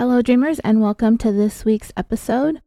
[0.00, 2.62] Hello, dreamers, and welcome to this week's episode.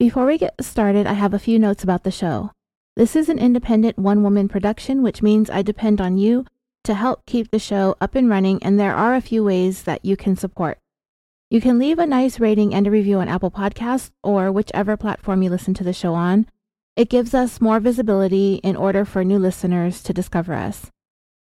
[0.00, 2.50] Before we get started, I have a few notes about the show.
[2.96, 6.44] This is an independent one woman production, which means I depend on you
[6.82, 10.04] to help keep the show up and running, and there are a few ways that
[10.04, 10.78] you can support.
[11.50, 15.40] You can leave a nice rating and a review on Apple Podcasts or whichever platform
[15.44, 16.48] you listen to the show on.
[16.96, 20.90] It gives us more visibility in order for new listeners to discover us.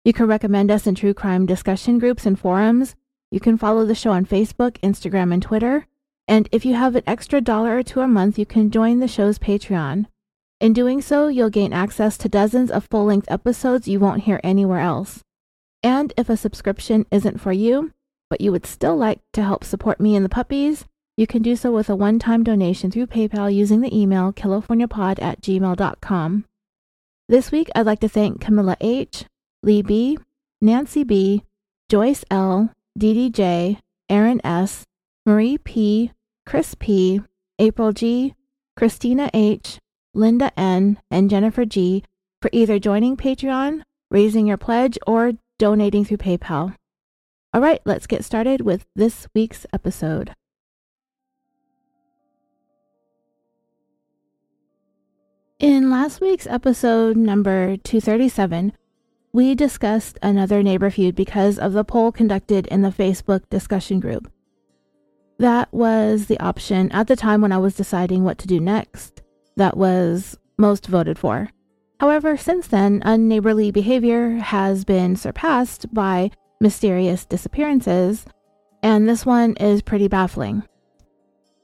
[0.05, 2.95] You can recommend us in true crime discussion groups and forums.
[3.35, 5.87] You can follow the show on Facebook, Instagram, and Twitter.
[6.25, 9.09] And if you have an extra dollar or two a month, you can join the
[9.09, 10.05] show's Patreon.
[10.61, 14.39] In doing so, you'll gain access to dozens of full length episodes you won't hear
[14.41, 15.19] anywhere else.
[15.83, 17.91] And if a subscription isn't for you,
[18.29, 20.85] but you would still like to help support me and the puppies,
[21.17, 25.21] you can do so with a one time donation through PayPal using the email californiapod
[25.21, 26.45] at gmail.com.
[27.27, 29.25] This week, I'd like to thank Camilla H.,
[29.61, 30.17] Lee B.,
[30.61, 31.43] Nancy B.,
[31.89, 34.85] Joyce L., DDJ, Aaron S.,
[35.25, 36.11] Marie P.,
[36.45, 37.21] Chris P.,
[37.59, 38.35] April G.,
[38.77, 39.79] Christina H.,
[40.13, 42.03] Linda N., and Jennifer G.
[42.41, 46.75] for either joining Patreon, raising your pledge, or donating through PayPal.
[47.53, 50.33] All right, let's get started with this week's episode.
[55.59, 58.73] In last week's episode number 237,
[59.35, 64.31] we discussed another neighbor feud because of the poll conducted in the Facebook discussion group.
[65.39, 69.23] That was the option at the time when I was deciding what to do next
[69.57, 71.49] that was most voted for.
[71.99, 78.25] However, since then, unneighborly behavior has been surpassed by mysterious disappearances,
[78.81, 80.63] and this one is pretty baffling.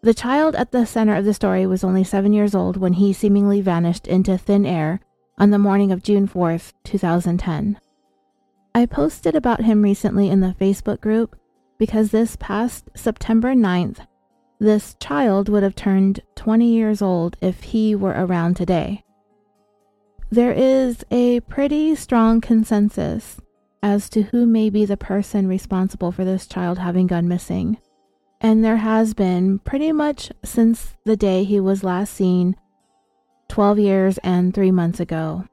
[0.01, 3.13] The child at the center of the story was only seven years old when he
[3.13, 4.99] seemingly vanished into thin air
[5.41, 7.79] on the morning of June 4th, 2010.
[8.75, 11.35] I posted about him recently in the Facebook group
[11.79, 14.05] because this past September 9th,
[14.59, 19.03] this child would have turned 20 years old if he were around today.
[20.29, 23.41] There is a pretty strong consensus
[23.81, 27.79] as to who may be the person responsible for this child having gone missing.
[28.39, 32.55] And there has been pretty much since the day he was last seen
[33.51, 35.45] 12 years and 3 months ago.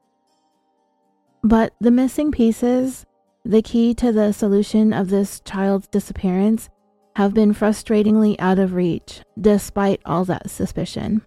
[1.43, 3.05] But the missing pieces,
[3.45, 6.69] the key to the solution of this child's disappearance,
[7.17, 11.23] have been frustratingly out of reach despite all that suspicion.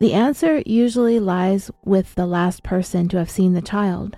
[0.00, 4.16] The answer usually lies with the last person to have seen the child.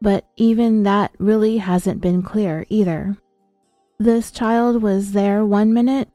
[0.00, 3.16] But even that really hasn't been clear either.
[3.98, 6.08] This child was there one minute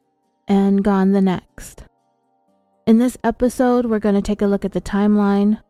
[0.47, 1.83] and gone the next.
[2.89, 5.61] In this episode, we're going to take a look at the timeline.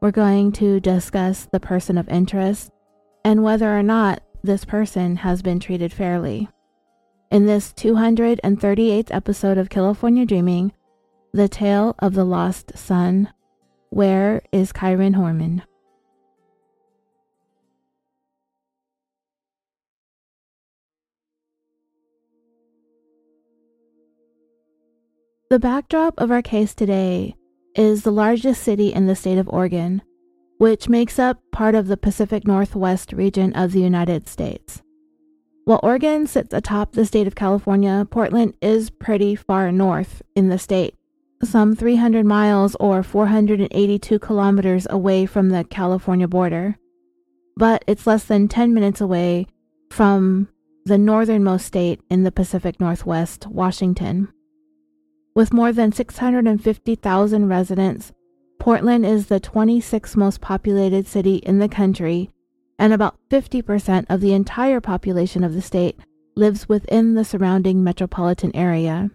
[0.00, 2.70] We're going to discuss the person of interest
[3.24, 6.48] and whether or not this person has been treated fairly.
[7.32, 10.72] In this 238th episode of California Dreaming,
[11.32, 13.32] the Tale of the Lost Son.
[13.90, 15.64] Where is Kyron Horman?
[25.50, 27.34] The backdrop of our case today
[27.74, 30.02] is the largest city in the state of Oregon,
[30.58, 34.82] which makes up part of the Pacific Northwest region of the United States.
[35.64, 40.58] While Oregon sits atop the state of California, Portland is pretty far north in the
[40.58, 40.94] state
[41.44, 46.76] some 300 miles or 482 kilometers away from the California border,
[47.56, 49.46] but it's less than 10 minutes away
[49.90, 50.48] from
[50.84, 54.28] the northernmost state in the Pacific Northwest, Washington.
[55.38, 58.12] With more than 650,000 residents,
[58.58, 62.30] Portland is the 26th most populated city in the country,
[62.76, 65.96] and about 50% of the entire population of the state
[66.34, 69.12] lives within the surrounding metropolitan area.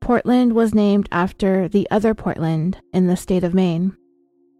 [0.00, 3.96] Portland was named after the other Portland in the state of Maine.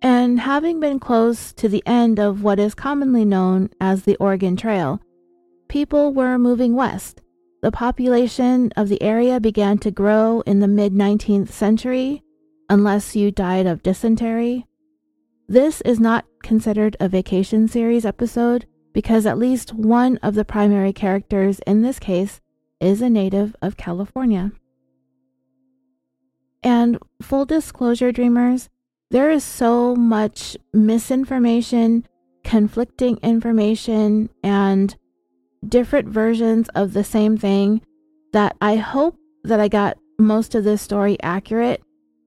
[0.03, 4.57] And having been close to the end of what is commonly known as the Oregon
[4.57, 5.01] Trail,
[5.69, 7.23] people were moving west.
[7.61, 12.23] The population of the area began to grow in the mid 19th century,
[12.69, 14.67] unless you died of dysentery.
[15.49, 20.93] This is not considered a vacation series episode because at least one of the primary
[20.93, 22.41] characters in this case
[22.81, 24.53] is a native of California.
[26.63, 28.69] And full disclosure, dreamers,
[29.11, 32.07] there is so much misinformation,
[32.45, 34.97] conflicting information, and
[35.67, 37.81] different versions of the same thing
[38.33, 41.83] that I hope that I got most of this story accurate.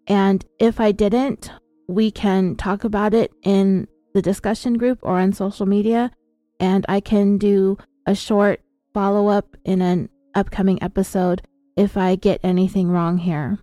[0.07, 1.51] And if I didn't,
[1.87, 6.11] we can talk about it in the discussion group or on social media.
[6.59, 8.61] And I can do a short
[8.93, 11.41] follow up in an upcoming episode
[11.75, 13.59] if I get anything wrong here.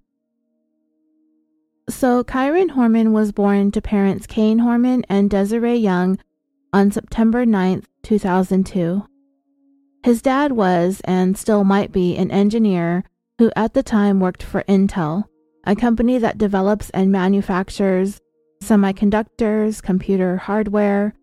[1.89, 6.19] So, Kyron Horman was born to parents Kaine Horman and Desiree Young
[6.71, 9.05] on September 9, 2002.
[10.05, 13.05] His dad was, and still might be, an engineer
[13.39, 15.25] who at the time worked for Intel,
[15.65, 18.21] a company that develops and manufactures
[18.63, 21.15] semiconductors, computer hardware,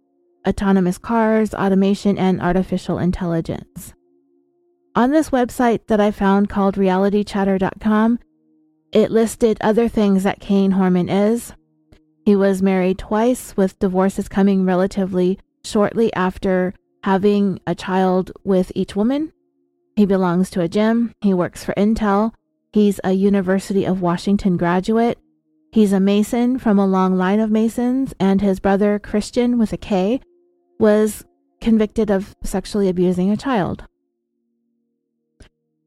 [0.47, 3.93] autonomous cars, automation, and artificial intelligence.
[4.95, 8.19] On this website that I found called realitychatter.com,
[8.93, 11.53] it listed other things that Kaine Horman is.
[12.25, 16.73] He was married twice, with divorces coming relatively shortly after
[17.05, 19.31] having a child with each woman.
[19.95, 21.13] He belongs to a gym.
[21.21, 22.33] He works for Intel.
[22.73, 25.19] He's a University of Washington graduate.
[25.71, 29.77] He's a Mason from a long line of Masons, and his brother, Kristian with a
[29.77, 30.19] K,
[30.79, 31.23] was
[31.61, 33.83] convicted of sexually abusing a child.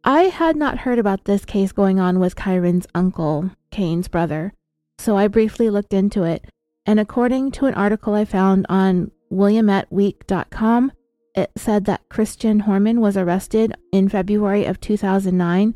[0.04, 4.52] I had not heard about this case going on with Kyron's uncle, Kaine's brother,
[4.98, 6.44] so I briefly looked into it.
[6.86, 10.92] And according to an article I found on WillametteWeek.com,
[11.38, 15.74] it said that Kristian Horman was arrested in February of 2009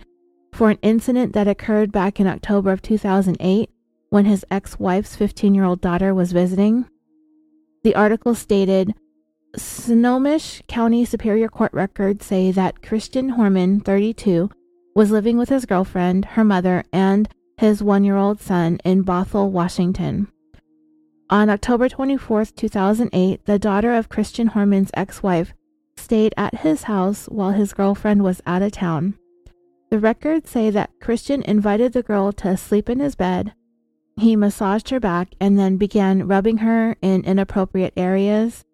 [0.52, 3.70] for an incident that occurred back in October of 2008
[4.10, 6.86] when his ex wife's 15 year old daughter was visiting.
[7.84, 8.94] The article stated
[9.56, 14.50] Snohomish County Superior Court records say that Kristian Horman, 32,
[14.94, 19.50] was living with his girlfriend, her mother, and his one year old son in Bothell,
[19.50, 20.28] Washington.
[21.32, 25.54] On October 24, 2008, the daughter of Kristian Horman's ex wife
[25.96, 29.14] stayed at his house while his girlfriend was out of town.
[29.88, 33.54] The records say that Kristian invited the girl to sleep in his bed.
[34.18, 38.66] He massaged her back and then began rubbing her in inappropriate areas.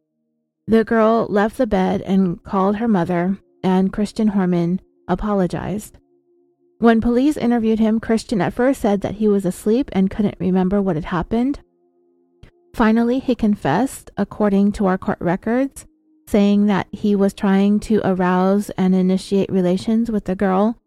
[0.66, 5.96] The girl left the bed and called her mother, and Kristian Horman apologized.
[6.80, 10.82] When police interviewed him, Kristian at first said that he was asleep and couldn't remember
[10.82, 11.60] what had happened.
[12.74, 15.86] Finally, he confessed, according to our court records,
[16.28, 20.78] saying that he was trying to arouse and initiate relations with the girl.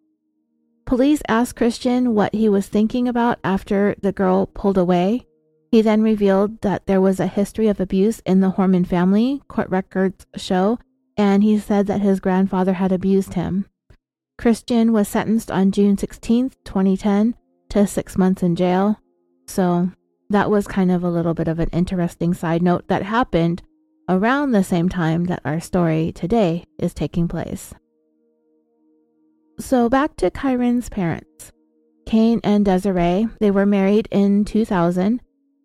[0.86, 5.26] Police asked Kristian what he was thinking about after the girl pulled away.
[5.72, 9.70] He then revealed that there was a history of abuse in the Horman family, court
[9.70, 10.80] records show,
[11.18, 13.66] and he said that his grandfather had abused him.
[14.40, 17.36] Kristian was sentenced on June 16, 2010,
[17.70, 19.00] to six months in jail.
[19.48, 19.92] So
[20.32, 23.62] that was kind of a little bit of an interesting side note that happened
[24.08, 27.74] around the same time that our story today is taking place.
[29.60, 31.52] So back to Kyron's parents.
[32.06, 35.22] Kaine and Desiree, they were married in 2000,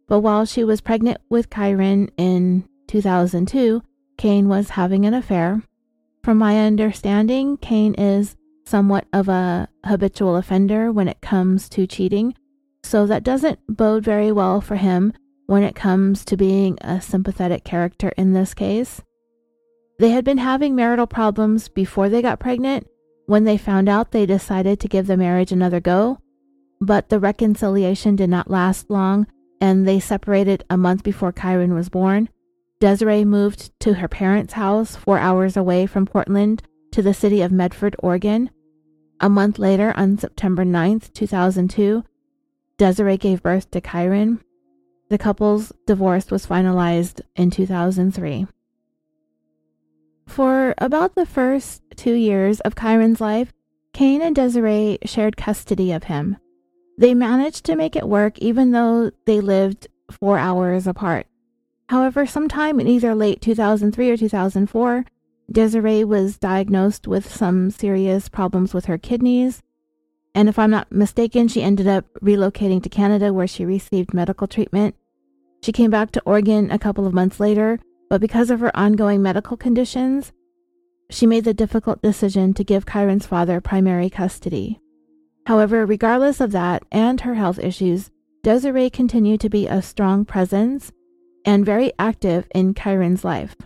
[0.06, 3.82] but while she was pregnant with Kyron in 2002,
[4.18, 5.62] Kaine was having an affair.
[6.22, 12.34] From my understanding, Kaine is somewhat of a habitual offender when it comes to cheating,
[12.86, 15.12] so that doesn't bode very well for him
[15.46, 19.02] when it comes to being a sympathetic character in this case.
[19.98, 22.86] They had been having marital problems before they got pregnant.
[23.26, 26.18] When they found out, they decided to give the marriage another go,
[26.80, 29.26] but the reconciliation did not last long
[29.60, 32.28] and they separated a month before Kyron was born.
[32.78, 36.62] Desiree moved to her parents' house four hours away from Portland
[36.92, 38.50] to the city of Medford, Oregon.
[39.18, 42.04] A month later, on September 9th, 2002,
[42.78, 44.40] Desiree gave birth to Kyron.
[45.08, 48.46] The couple's divorce was finalized in 2003.
[50.26, 53.52] For about the first two years of Kyron's life,
[53.94, 56.36] Kaine and Desiree shared custody of him.
[56.98, 61.26] They managed to make it work even though they lived four hours apart.
[61.88, 65.04] However, sometime in either late 2003 or 2004,
[65.50, 69.62] Desiree was diagnosed with some serious problems with her kidneys
[70.36, 74.46] and if I'm not mistaken, she ended up relocating to Canada where she received medical
[74.46, 74.94] treatment.
[75.62, 79.22] She came back to Oregon a couple of months later, but because of her ongoing
[79.22, 80.32] medical conditions,
[81.08, 84.78] she made the difficult decision to give Kyron's father primary custody.
[85.46, 88.10] However, regardless of that and her health issues,
[88.42, 90.92] Desiree continued to be a strong presence
[91.46, 93.56] and very active in Kyron's life.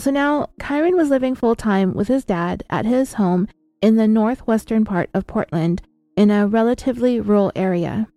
[0.00, 3.48] So now, Kyron was living full time with his dad at his home
[3.84, 5.82] in the northwestern part of Portland
[6.16, 8.08] in a relatively rural area.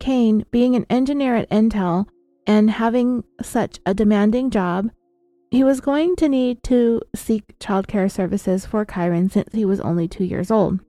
[0.00, 2.08] Kaine, being an engineer at Intel
[2.46, 4.88] and having such a demanding job,
[5.50, 10.08] he was going to need to seek childcare services for Kyron since he was only
[10.08, 10.80] two years old.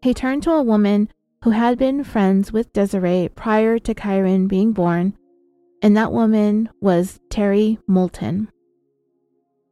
[0.00, 1.10] He turned to a woman
[1.42, 5.12] who had been friends with Desiree prior to Kyron being born,
[5.82, 8.48] and that woman was Terri Moulton.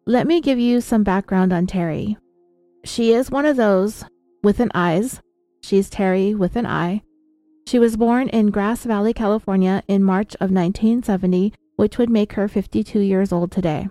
[0.06, 2.18] Let me give you some background on Terri.
[2.84, 4.04] She is one of those
[4.42, 5.20] with an eyes.
[5.62, 7.02] She's Terri with an eye.
[7.68, 12.48] She was born in Grass Valley, California in March of 1970, which would make her
[12.48, 13.88] 52 years old today.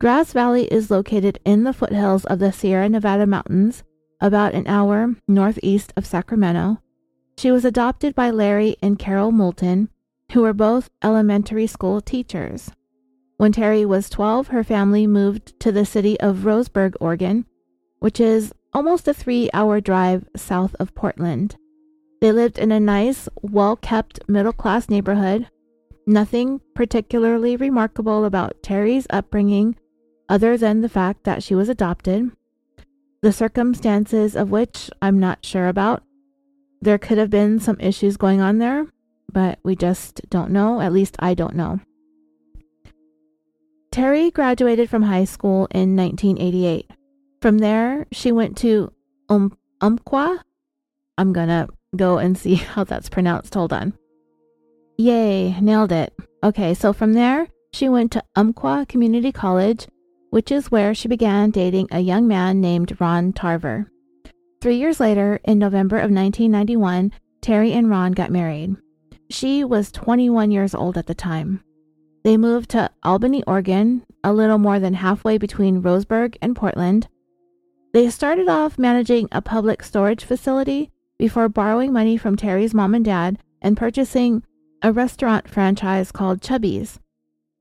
[0.00, 3.84] Grass Valley is located in the foothills of the Sierra Nevada mountains,
[4.20, 6.78] about an hour northeast of Sacramento.
[7.38, 9.88] She was adopted by Larry and Carol Moulton,
[10.32, 12.72] who were both elementary school teachers.
[13.36, 17.46] When Terri was 12, her family moved to the city of Roseburg, Oregon,
[18.02, 21.54] which is almost a three hour drive south of Portland.
[22.20, 25.48] They lived in a nice, well kept middle class neighborhood.
[26.04, 29.76] Nothing particularly remarkable about Terri's upbringing
[30.28, 32.32] other than the fact that she was adopted,
[33.22, 36.02] the circumstances of which I'm not sure about.
[36.80, 38.86] There could have been some issues going on there,
[39.32, 40.80] but we just don't know.
[40.80, 41.78] At least I don't know.
[43.92, 46.90] Terri graduated from high school in 1988.
[47.42, 48.92] From there, she went to
[49.28, 50.42] um, Umpqua.
[51.18, 53.54] I'm gonna go and see how that's pronounced.
[53.54, 53.92] Hold on.
[54.96, 56.14] Yay, nailed it.
[56.42, 59.86] Okay, so from there, she went to Umpqua Community College
[60.32, 63.86] which is where she began dating a young man named Ron Tarver.
[64.62, 68.74] Three years later, in November of 1991, Terri and Ron got married.
[69.28, 71.62] She was 21 years old at the time.
[72.24, 77.08] They moved to Albany, Oregon, a little more than halfway between Roseburg and Portland.
[77.92, 83.04] They started off managing a public storage facility before borrowing money from Terri's mom and
[83.04, 84.42] dad and purchasing
[84.80, 86.98] a restaurant franchise called Chubby's.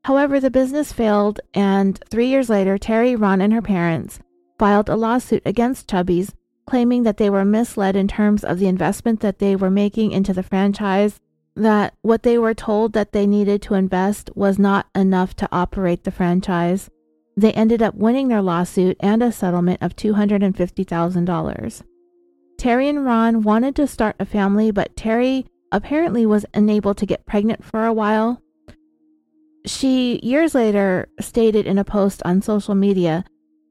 [0.05, 4.19] However, the business failed, and three years later, Terri, Ron, and her parents
[4.57, 6.33] filed a lawsuit against Chubby's,
[6.65, 10.33] claiming that they were misled in terms of the investment that they were making into
[10.33, 11.19] the franchise,
[11.55, 16.03] that what they were told that they needed to invest was not enough to operate
[16.05, 16.89] the franchise.
[17.41, 21.83] They ended up winning their lawsuit and a settlement of $250,000.
[22.57, 27.25] Terri and Ron wanted to start a family, but Terri apparently was unable to get
[27.25, 28.41] pregnant for a while
[29.65, 33.23] she years later stated in a post on social media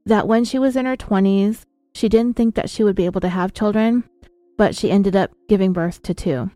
[0.07, 3.21] that when she was in her 20s, she didn't think that she would be able
[3.21, 4.05] to have children,
[4.57, 6.50] but she ended up giving birth to two.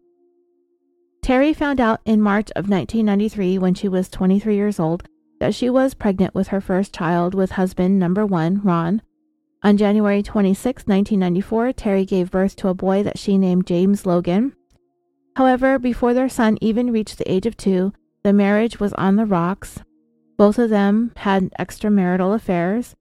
[1.22, 5.08] Terri found out in March of 1993, when she was 23 years old,
[5.40, 9.02] that she was pregnant with her first child with husband number one, Ron.
[9.62, 14.54] On January 26, 1994, Terri gave birth to a boy that she named James Logan.
[15.36, 19.26] However, before their son even reached the age of two, the marriage was on the
[19.26, 19.80] rocks.
[20.36, 22.94] Both of them had extramarital affairs.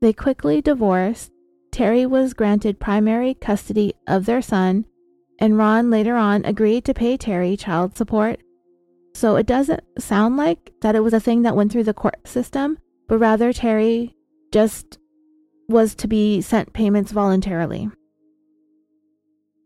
[0.00, 1.32] They quickly divorced.
[1.72, 4.86] Terri was granted primary custody of their son,
[5.38, 8.40] and Ron later on agreed to pay Terri child support.
[9.16, 12.28] So it doesn't sound like that it was a thing that went through the court
[12.28, 12.76] system,
[13.08, 14.12] but rather Terri
[14.52, 14.98] just
[15.70, 17.88] was to be sent payments voluntarily.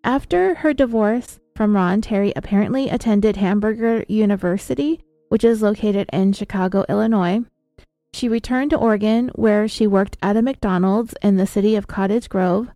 [0.04, 6.85] After her divorce, from Ron, Terri apparently attended Hamburger University, which is located in Chicago,
[6.88, 7.40] Illinois.
[8.12, 12.28] She returned to Oregon, where she worked at a McDonald's in the city of Cottage
[12.28, 12.69] Grove.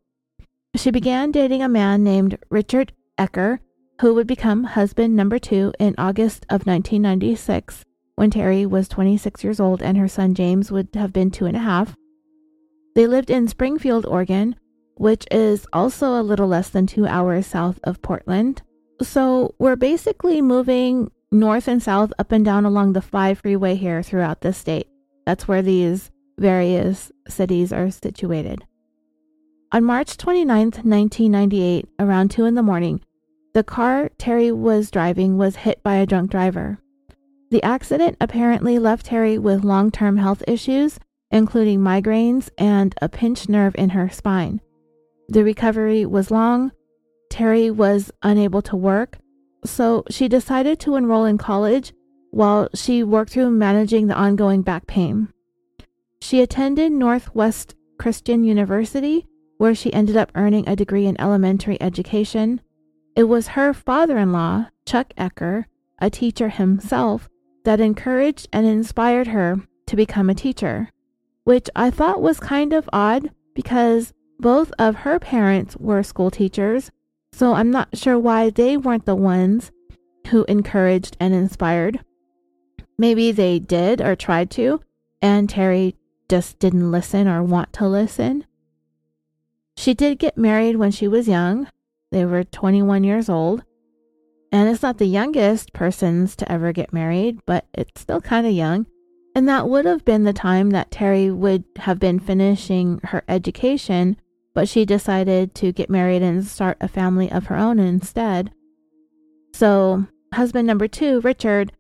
[0.75, 3.61] She began dating a man named Richard Ecker,
[4.01, 7.85] who would become husband number two in August of 1996,
[8.17, 11.57] when Terri was 26 years old and her son James would have been two and
[11.57, 11.95] a half.
[12.95, 14.57] They lived in Springfield, Oregon,
[14.97, 18.63] which is also a little less than two hours south of Portland.
[19.03, 24.03] So we're basically moving north and south up and down along the 5 freeway here
[24.03, 24.89] throughout the state.
[25.27, 28.65] That's where these various cities are situated.
[29.73, 33.01] On March 29th, 1998, around 2 in the morning,
[33.55, 36.79] the car Terri was driving was hit by a drunk driver.
[37.51, 40.99] The accident apparently left Terri with long term health issues,
[41.31, 44.61] including migraines and a pinched nerve in her spine.
[45.29, 46.73] The recovery was long,
[47.31, 49.19] Terri was unable to work,
[49.65, 51.93] so she decided to enroll in college
[52.31, 55.29] while she worked through managing the ongoing back pain.
[56.21, 59.27] She attended Northwest Christian University,
[59.59, 62.61] where she ended up earning a degree in elementary education.
[63.17, 65.65] It was her father in law, Chuck Ecker,
[66.01, 67.29] a teacher himself,
[67.65, 70.91] that encouraged and inspired her to become a teacher,
[71.45, 76.91] which I thought was kind of odd because both of her parents were school teachers
[77.35, 79.73] so I'm not sure why they weren't the ones
[80.29, 82.05] who encouraged and inspired.
[82.97, 84.81] Maybe they did or tried to,
[85.21, 85.97] and Terri
[86.29, 88.47] just didn't listen or want to listen.
[89.77, 91.69] She did get married when she was young.
[92.15, 93.65] They were 21 years old.
[94.53, 98.53] And it's not the youngest persons to ever get married, but it's still kind of
[98.53, 98.87] young.
[99.35, 104.17] And that would have been the time that Terri would have been finishing her education,
[104.55, 108.53] but she decided to get married and start a family of her own instead.
[109.53, 111.73] So, husband number two, Richard,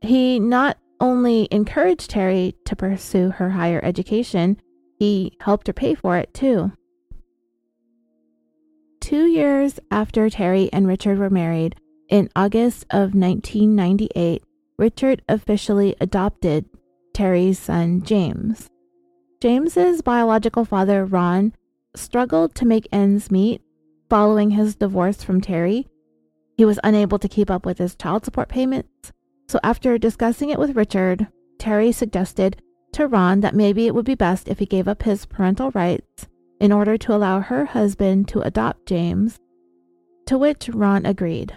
[0.00, 4.60] he not only encouraged Terri to pursue her higher education,
[4.98, 6.72] he helped her pay for it too.
[9.06, 11.76] Two years after Terri and Richard were married,
[12.08, 14.42] in August of 1998,
[14.78, 16.64] Richard officially adopted
[17.14, 18.68] Terri's son, James.
[19.40, 21.52] James's biological father, Ron,
[21.94, 23.62] struggled to make ends meet
[24.10, 25.86] following his divorce from Terri.
[26.56, 29.12] He was unable to keep up with his child support payments,
[29.46, 32.60] so after discussing it with Richard, Terri suggested
[32.94, 36.26] to Ron that maybe it would be best if he gave up his parental rights
[36.60, 39.38] in order to allow her husband to adopt James,
[40.26, 41.56] to which Ron agreed.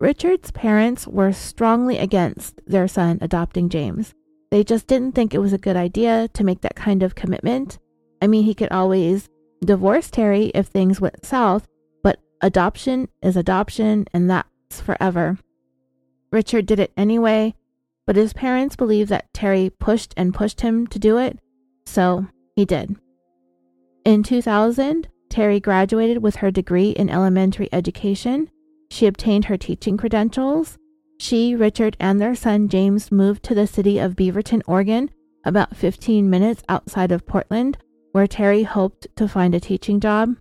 [0.00, 4.14] Richard's parents were strongly against their son adopting James.
[4.50, 7.78] They just didn't think it was a good idea to make that kind of commitment.
[8.22, 9.28] I mean, he could always
[9.64, 11.66] divorce Terri if things went south,
[12.02, 15.38] but adoption is adoption and that's forever.
[16.30, 17.54] Richard did it anyway,
[18.06, 21.38] but his parents believed that Terri pushed and pushed him to do it,
[21.86, 22.96] so he did.
[24.08, 28.48] In 2000, Terri graduated with her degree in elementary education.
[28.90, 30.78] She obtained her teaching credentials.
[31.18, 35.10] She, Richard, and their son James moved to the city of Beaverton, Oregon,
[35.44, 37.76] about 15 minutes outside of Portland,
[38.12, 40.36] where Terri hoped to find a teaching job.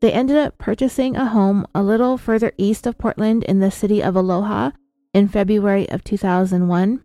[0.00, 4.02] They ended up purchasing a home a little further east of Portland in the city
[4.02, 4.72] of Aloha
[5.14, 7.02] in February of 2001.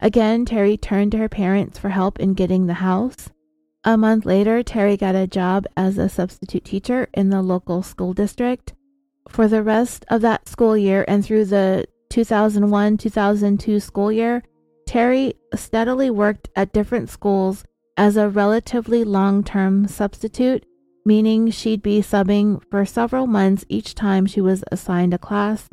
[0.00, 3.30] Again, Terri turned to her parents for help in getting the house.
[3.82, 8.12] A month later, Terri got a job as a substitute teacher in the local school
[8.12, 8.74] district.
[9.28, 14.42] For the rest of that school year and through the 2001 2002 school year,
[14.86, 17.64] Terri steadily worked at different schools
[17.96, 20.66] as a relatively long term substitute,
[21.06, 25.70] meaning she'd be subbing for several months each time she was assigned a class.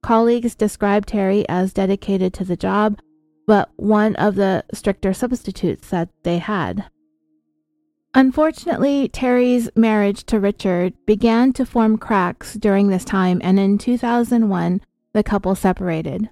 [0.00, 3.00] Colleagues described Terri as dedicated to the job,
[3.48, 6.84] but one of the stricter substitutes that they had.
[8.14, 14.82] Unfortunately, Terri's marriage to Richard began to form cracks during this time, and in 2001,
[15.14, 16.28] the couple separated.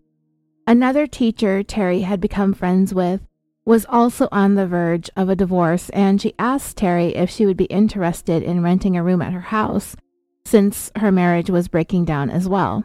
[0.67, 3.23] Another teacher Terri had become friends with
[3.65, 7.57] was also on the verge of a divorce, and she asked Terri if she would
[7.57, 9.97] be interested in renting a room at her house,
[10.45, 12.85] since her marriage was breaking down as well.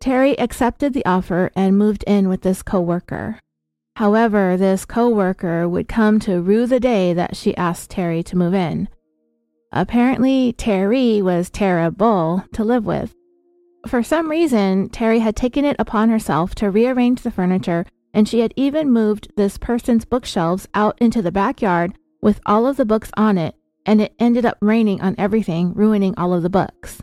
[0.00, 3.38] Terri accepted the offer and moved in with this coworker.
[3.96, 8.52] However, this coworker would come to rue the day that she asked Terri to move
[8.52, 8.90] in.
[9.72, 13.14] Apparently, Terri was terrible to live with.
[13.86, 18.40] For some reason, Terri had taken it upon herself to rearrange the furniture, and she
[18.40, 23.10] had even moved this person's bookshelves out into the backyard with all of the books
[23.16, 23.54] on it,
[23.86, 27.00] and it ended up raining on everything, ruining all of the books.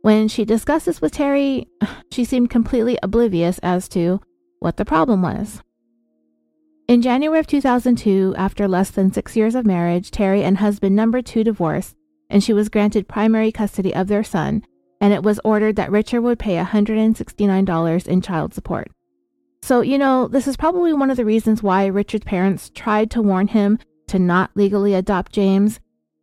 [0.00, 1.66] When she discussed this with Terri,
[2.10, 4.22] she seemed completely oblivious as to
[4.58, 5.60] what the problem was.
[6.90, 11.22] In January of 2002, after less than six years of marriage, Terri and husband number
[11.22, 11.94] two divorced,
[12.28, 14.64] and she was granted primary custody of their son,
[15.00, 18.90] and it was ordered that Richard would pay $169 in child support.
[19.62, 23.22] So, you know, this is probably one of the reasons why Richard's parents tried to
[23.22, 25.78] warn him to not legally adopt James.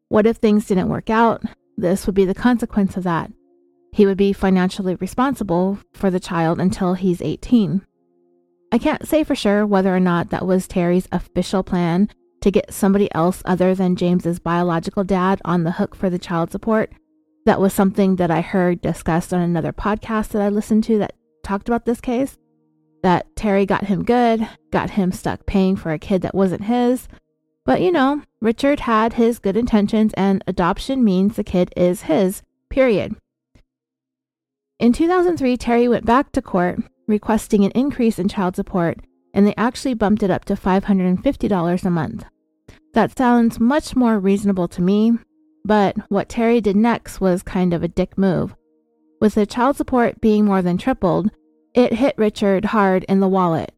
[0.10, 1.44] What if things didn't work out?
[1.78, 3.32] This would be the consequence of that.
[3.94, 7.87] He would be financially responsible for the child until he's 18.
[8.72, 12.10] I can't say for sure whether or not that was Terri's official plan
[12.42, 16.52] to get somebody else other than James's biological dad on the hook for the child
[16.52, 16.92] support.
[17.46, 21.16] That was something that I heard discussed on another podcast that I listened to that
[21.44, 22.38] talked about this case.
[23.04, 27.08] That Terri got him good, got him stuck paying for a kid that wasn't his.
[27.66, 32.42] But you know, Richard had his good intentions, and adoption means the kid is his,
[32.70, 33.16] period.
[34.78, 39.00] In 2003, Terri went back to court requesting an increase in child support,
[39.34, 42.26] and they actually bumped it up to $550 a month.
[42.94, 45.18] That sounds much more reasonable to me,
[45.64, 48.56] but what Terri did next was kind of a dick move.
[49.20, 51.32] With the child support being more than tripled,
[51.74, 53.74] it hit Richard hard in the wallet.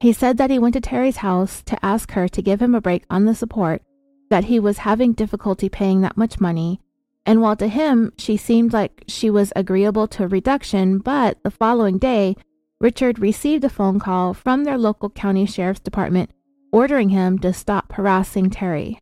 [0.00, 2.80] He said that he went to Terri's house to ask her to give him a
[2.80, 3.82] break on the support,
[4.30, 6.80] that he was having difficulty paying that much money,
[7.24, 11.50] and while to him she seemed like she was agreeable to a reduction, but the
[11.50, 12.36] following day,
[12.80, 16.30] Richard received a phone call from their local county sheriff's department
[16.72, 18.98] ordering him to stop harassing Terri.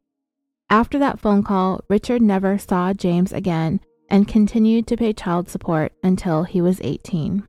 [0.70, 5.92] After that phone call, Richard never saw James again and continued to pay child support
[6.02, 7.46] until he was 18.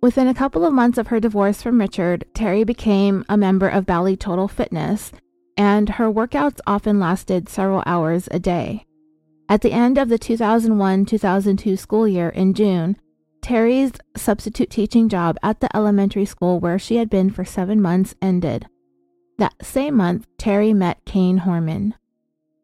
[0.00, 3.86] Within a couple of months of her divorce from Richard, Terri became a member of
[3.86, 5.12] Bally Total Fitness,
[5.56, 8.84] and her workouts often lasted several hours a day.
[9.48, 12.96] At the end of the 2001 2002 school year in June,
[13.48, 18.14] Terri's substitute teaching job at the elementary school where she had been for seven months
[18.20, 18.66] ended.
[19.38, 21.94] That same month, Terri met Kaine Horman.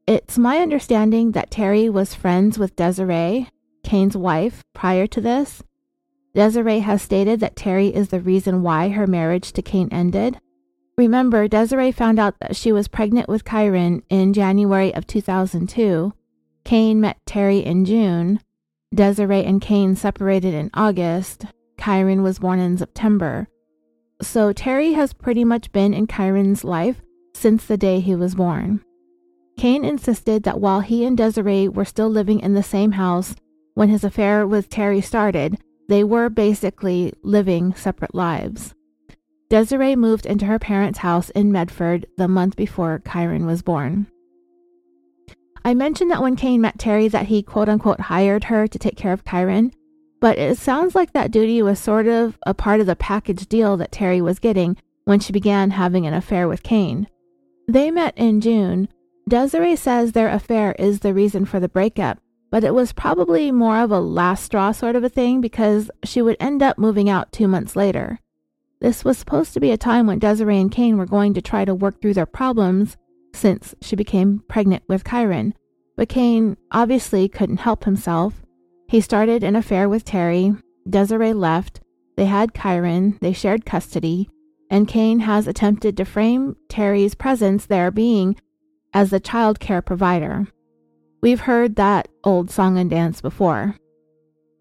[0.06, 3.48] It's my understanding that Terri was friends with Desiree,
[3.82, 5.62] Kaine's wife, prior to this.
[6.34, 10.38] Desiree has stated that Terri is the reason why her marriage to Kaine ended.
[10.98, 16.12] Remember, Desiree found out that she was pregnant with Kyron in January of 2002.
[16.62, 18.40] Kaine met Terri in June.
[18.94, 21.46] Desiree and Kaine separated in August.
[21.76, 23.48] Kyron was born in September.
[24.22, 27.02] So Terri has pretty much been in Kyron's life
[27.35, 28.85] since the day he was born.
[29.59, 33.35] Kaine insisted that while he and Desiree were still living in the same house
[33.74, 38.74] when his affair with Terri started, they were basically living separate lives.
[39.50, 44.07] Desiree moved into her parents' house in Medford the month before Kyron was born.
[45.66, 48.96] I mentioned that when Kaine met Terri that he quote unquote hired her to take
[48.96, 49.72] care of Kyron,
[50.20, 53.77] but it sounds like that duty was sort of a part of the package deal
[53.79, 57.09] that Terri was getting when she began having an affair with Kaine.
[57.66, 58.88] They met in June.
[59.27, 62.18] Desiree says their affair is the reason for the breakup,
[62.50, 66.20] but it was probably more of a last straw sort of a thing because she
[66.20, 68.18] would end up moving out two months later.
[68.81, 71.64] This was supposed to be a time when Desiree and Kaine were going to try
[71.64, 72.98] to work through their problems
[73.34, 75.52] since she became pregnant with Kyron,
[75.96, 78.44] but Kaine obviously couldn't help himself
[78.88, 80.60] he started an affair with Terri.
[80.88, 81.80] Desiree left.
[82.16, 83.18] They had Kyron.
[83.20, 84.28] They shared custody.
[84.70, 88.36] And Kaine has attempted to frame Terri's presence there being
[88.92, 90.46] as the child care provider.
[91.20, 93.76] We've heard that old song and dance before.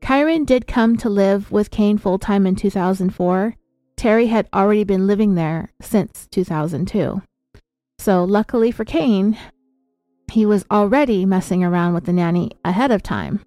[0.02, 3.56] Kyron did come to live with Kaine full time in 2004.
[3.96, 7.22] Terri had already been living there since 2002.
[8.04, 9.38] So, luckily for Kaine,
[10.30, 13.40] he was already messing around with the nanny ahead of time.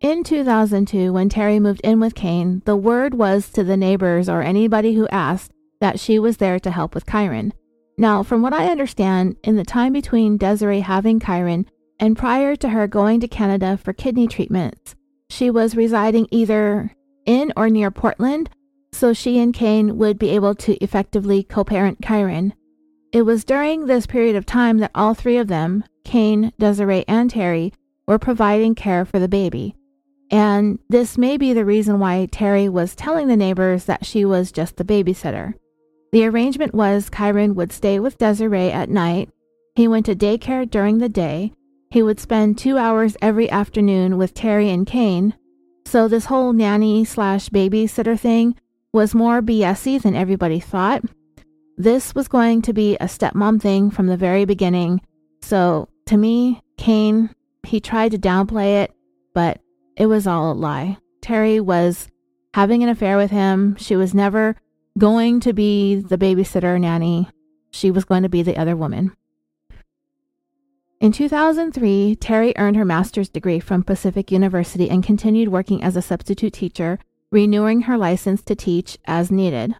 [0.00, 4.40] In 2002, when Terri moved in with Kaine, the word was to the neighbors or
[4.40, 7.52] anybody who asked that she was there to help with Kyron.
[7.98, 11.66] Now, from what I understand, in the time between Desiree having Kyron
[12.00, 14.94] and prior to her going to Canada for kidney treatments,
[15.28, 18.48] she was residing either in or near Portland,
[18.92, 22.52] so she and Kaine would be able to effectively co parent Kyron.
[23.12, 27.30] It was during this period of time that all three of them, Kaine, Desiree, and
[27.30, 27.72] Terri,
[28.06, 29.76] were providing care for the baby.
[30.30, 34.50] And this may be the reason why Terri was telling the neighbors that she was
[34.50, 35.52] just the babysitter.
[36.12, 39.28] The arrangement was Kyron would stay with Desiree at night.
[39.74, 41.52] He went to daycare during the day.
[41.90, 45.34] He would spend two hours every afternoon with Terri and Kaine.
[45.84, 48.56] So this whole nanny slash babysitter thing
[48.90, 51.02] was more BSy than everybody thought.
[51.76, 55.00] This was going to be a stepmom thing from the very beginning.
[55.40, 57.30] So to me, Kaine,
[57.62, 58.92] he tried to downplay it,
[59.34, 59.60] but
[59.96, 60.98] it was all a lie.
[61.22, 62.08] Terri was
[62.54, 63.76] having an affair with him.
[63.76, 64.56] She was never
[64.98, 67.28] going to be the babysitter nanny.
[67.70, 69.16] She was going to be the other woman.
[71.00, 76.02] In 2003, Terri earned her master's degree from Pacific University and continued working as a
[76.02, 76.98] substitute teacher,
[77.32, 79.74] renewing her license to teach as needed.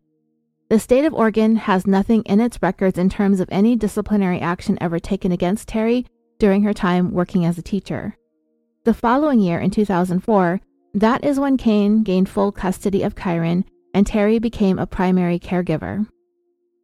[0.73, 4.79] The state of Oregon has nothing in its records in terms of any disciplinary action
[4.81, 6.07] ever taken against Terri
[6.39, 8.17] during her time working as a teacher.
[8.85, 10.63] The following year, in 2004,
[10.95, 16.09] that is when Kaine gained full custody of Kyron and Terri became a primary caregiver.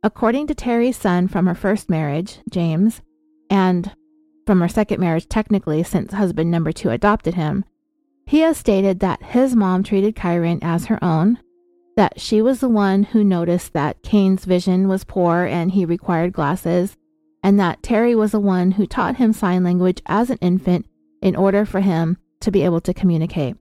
[0.03, 3.01] According to Terri's son from her first marriage, James,
[3.49, 3.91] and
[4.45, 7.65] from her second marriage, technically, since husband number two adopted him,
[8.27, 11.39] he has stated that his mom treated Kyron as her own,
[11.99, 16.33] that she was the one who noticed that Kaine's vision was poor and he required
[16.33, 16.97] glasses,
[17.43, 20.87] and that Terri was the one who taught him sign language as an infant
[21.21, 23.57] in order for him to be able to communicate.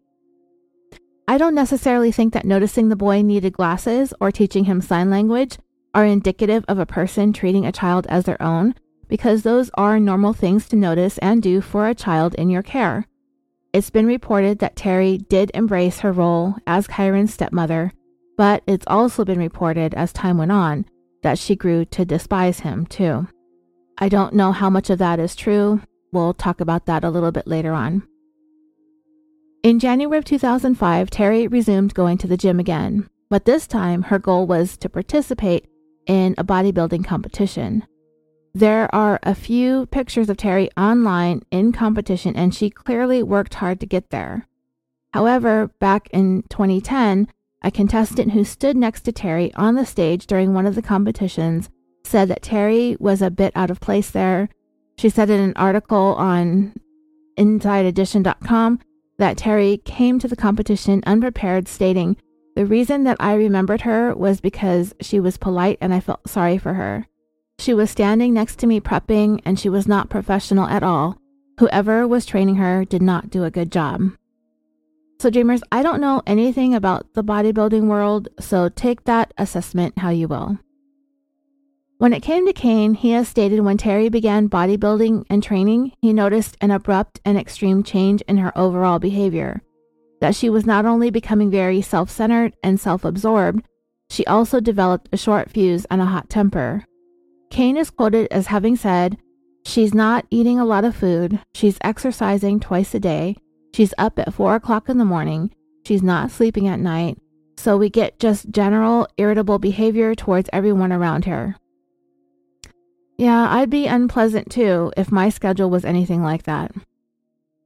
[1.27, 5.57] I don't necessarily think that noticing the boy needed glasses or teaching him sign language
[5.95, 8.75] are indicative of a person treating a child as their own,
[9.07, 13.07] because those are normal things to notice and do for a child in your care.
[13.73, 17.93] It's been reported that Terri did embrace her role as Kyron's stepmother,
[18.37, 20.85] but it's also been reported as time went on
[21.23, 23.27] that she grew to despise him too.
[23.97, 25.81] I don't know how much of that is true.
[26.11, 28.07] We'll talk about that a little bit later on.
[29.63, 34.19] In January of 2005, Terri resumed going to the gym again, but this time her
[34.19, 35.67] goal was to participate
[36.05, 37.85] in a bodybuilding competition.
[38.53, 43.79] There are a few pictures of Terri online in competition, and she clearly worked hard
[43.81, 44.47] to get there.
[45.13, 47.27] However, back in 2010,
[47.67, 51.69] a contestant who stood next to Terri on the stage during one of the competitions
[52.05, 54.47] said that Terri was a bit out of place there.
[54.97, 56.73] She said in an article on
[57.37, 58.79] InsideEdition.com
[59.17, 62.15] that Terri came to the competition unprepared, stating,
[62.55, 66.57] The reason that I remembered her was because she was polite and I felt sorry
[66.57, 67.05] for her.
[67.59, 71.17] She was standing next to me prepping and she was not professional at all.
[71.59, 74.11] Whoever was training her did not do a good job.
[75.19, 80.09] So, dreamers, I don't know anything about the bodybuilding world, so take that assessment how
[80.09, 80.59] you will.
[81.97, 86.13] When it came to Kaine, he has stated when Terri began bodybuilding and training, he
[86.13, 89.63] noticed an abrupt and extreme change in her overall behavior.
[90.21, 93.65] That she was not only becoming very self centered and self absorbed,
[94.11, 96.85] she also developed a short fuse and a hot temper.
[97.49, 99.17] Kaine is quoted as having said,
[99.65, 103.35] She's not eating a lot of food, she's exercising twice a day,
[103.77, 105.51] she's up at 4 o'clock in the morning,
[105.85, 107.19] she's not sleeping at night,
[107.57, 111.55] so we get just general irritable behavior towards everyone around her.
[113.19, 116.71] Yeah, I'd be unpleasant too if my schedule was anything like that.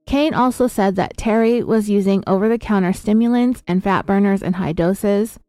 [0.06, 4.54] Kaine also said that Terri was using over the counter stimulants and fat burners in
[4.54, 5.40] high doses.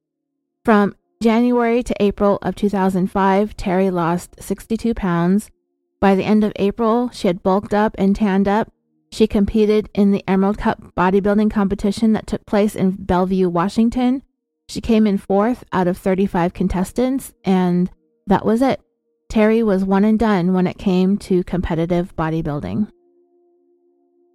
[0.64, 5.50] From January to April of 2005, Terri lost 62 pounds.
[5.98, 8.72] By the end of April, she had bulked up and tanned up.
[9.12, 14.22] She competed in the Emerald Cup bodybuilding competition that took place in Bellevue, Washington.
[14.68, 17.90] She came in fourth out of 35 contestants, and
[18.26, 18.80] that was it.
[19.30, 22.90] Terri was one and done when it came to competitive bodybuilding.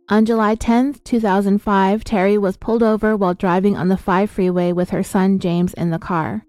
[0.09, 4.91] On July 10, 2005, Terri was pulled over while driving on the 5 freeway with
[4.91, 6.45] her son James in the car.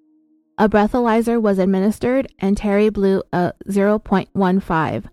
[0.58, 5.08] A breathalyzer was administered and Terri blew a 0.15.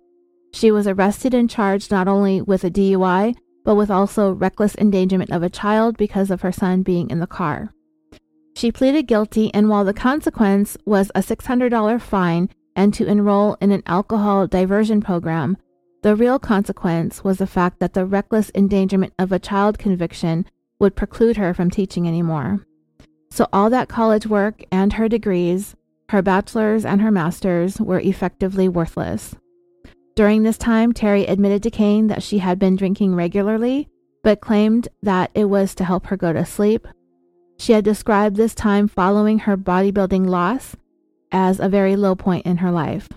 [0.55, 5.31] She was arrested and charged not only with a DUI, but with also reckless endangerment
[5.31, 7.73] of a child because of her son being in the car.
[8.55, 13.73] She pleaded guilty, and while the consequence was a $600 fine and to enroll in
[13.73, 15.57] an alcohol diversion program.
[16.03, 20.45] The real consequence was the fact that the reckless endangerment of a child conviction
[20.79, 22.65] would preclude her from teaching anymore.
[23.29, 25.75] So, all that college work and her degrees,
[26.11, 29.35] her bachelor's and her master's, were effectively worthless.
[30.15, 33.89] During this time, Terri admitted to Kaine that she had been drinking regularly,
[34.23, 36.87] but claimed that it was to help her go to sleep.
[37.57, 40.75] She had described this time following her bodybuilding loss
[41.31, 43.09] as a very low point in her life.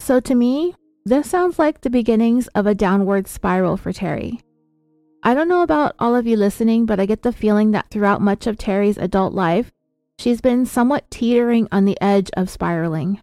[0.00, 4.40] So to me, this sounds like the beginnings of a downward spiral for Terri.
[5.22, 8.20] I don't know about all of you listening, but I get the feeling that throughout
[8.20, 9.72] much of Terri's adult life,
[10.18, 13.20] she's been somewhat teetering on the edge of spiraling.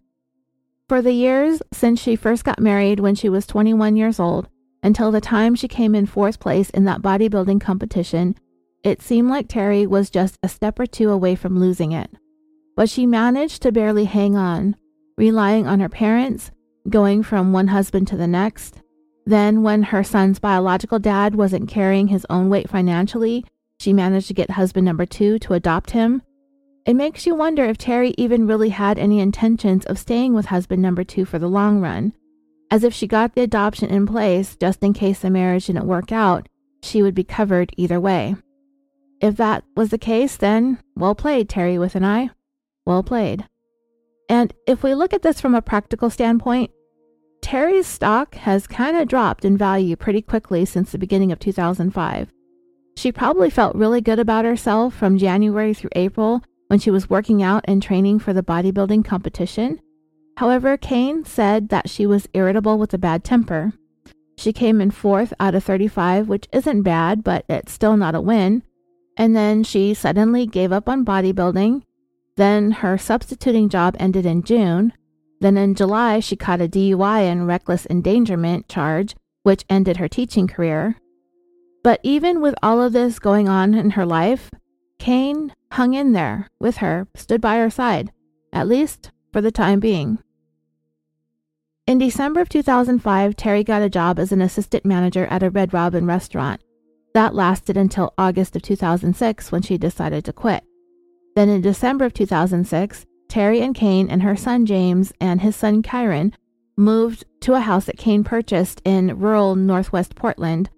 [0.88, 4.48] For the years since she first got married when she was 21 years old
[4.82, 8.36] until the time she came in fourth place in that bodybuilding competition,
[8.82, 12.10] it seemed like Terri was just a step or two away from losing it
[12.76, 14.76] but she managed to barely hang on,
[15.16, 16.50] relying on her parents,
[16.88, 18.80] going from one husband to the next.
[19.26, 23.44] Then, when her son's biological dad wasn't carrying his own weight financially,
[23.80, 26.22] she managed to get husband number two to adopt him.
[26.86, 30.82] It makes you wonder if Terri even really had any intentions of staying with husband
[30.82, 32.12] number two for the long run,
[32.70, 36.12] as if she got the adoption in place just in case the marriage didn't work
[36.12, 36.46] out,
[36.82, 38.36] she would be covered either way.
[39.22, 42.30] If that was the case, then well played, Terri with an eye.
[42.84, 43.48] Well played.
[44.28, 46.70] And if we look at this from a practical standpoint,
[47.40, 52.30] Terri's stock has kind of dropped in value pretty quickly since the beginning of 2005.
[52.96, 56.42] She probably felt really good about herself from January through April
[56.74, 59.80] when she was working out and training for the bodybuilding competition.
[60.38, 63.74] However, Kaine said that she was irritable with a bad temper.
[64.36, 68.20] She came in fourth out of 35, which isn't bad, but it's still not a
[68.20, 68.64] win.
[69.16, 71.84] And then she suddenly gave up on bodybuilding
[72.36, 74.92] then her substituting job ended in June.
[75.40, 80.48] Then in July, she caught a DUI and reckless endangerment charge, which ended her teaching
[80.48, 80.96] career.
[81.84, 84.50] But even with all of this going on in her life,
[84.98, 88.12] Kaine hung in there with her, stood by her side,
[88.52, 90.18] at least for the time being.
[91.86, 95.74] In December of 2005, Terri got a job as an assistant manager at a Red
[95.74, 96.62] Robin restaurant.
[97.12, 100.64] That lasted until August of 2006 when she decided to quit.
[101.36, 105.82] Then in December of 2006, Terri and Kaine and her son James and his son
[105.82, 106.32] Kyron
[106.76, 110.70] moved to a house that Kaine purchased in rural northwest Portland.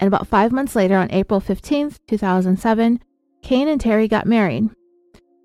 [0.00, 3.00] And about five months later, on April 15th, 2007,
[3.42, 4.70] Kaine and Terri got married.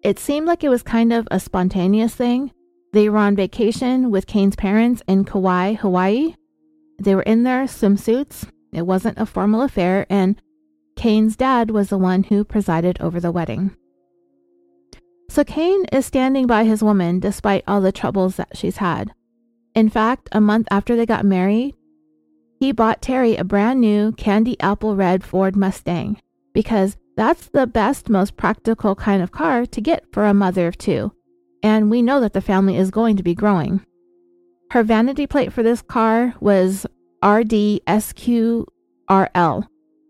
[0.04, 2.52] It seemed like it was kind of a spontaneous thing.
[2.94, 6.36] They were on vacation with Kaine's parents in Kauai, Hawaii.
[7.00, 8.48] They were in their swimsuits.
[8.72, 10.42] It wasn't a formal affair, and
[10.96, 13.76] Kaine's dad was the one who presided over the wedding.
[15.30, 19.12] So Kaine is standing by his woman despite all the troubles that she's had.
[19.76, 21.76] In fact, a month after they got married,
[22.60, 26.20] he bought Terri a brand new candy apple red Ford Mustang
[26.54, 30.78] because that's the best, most practical kind of car to get for a mother of
[30.78, 31.12] two.
[31.64, 33.84] And we know that the family is going to be growing.
[34.72, 36.86] Her vanity plate for this car was
[37.24, 38.68] RDSQRL,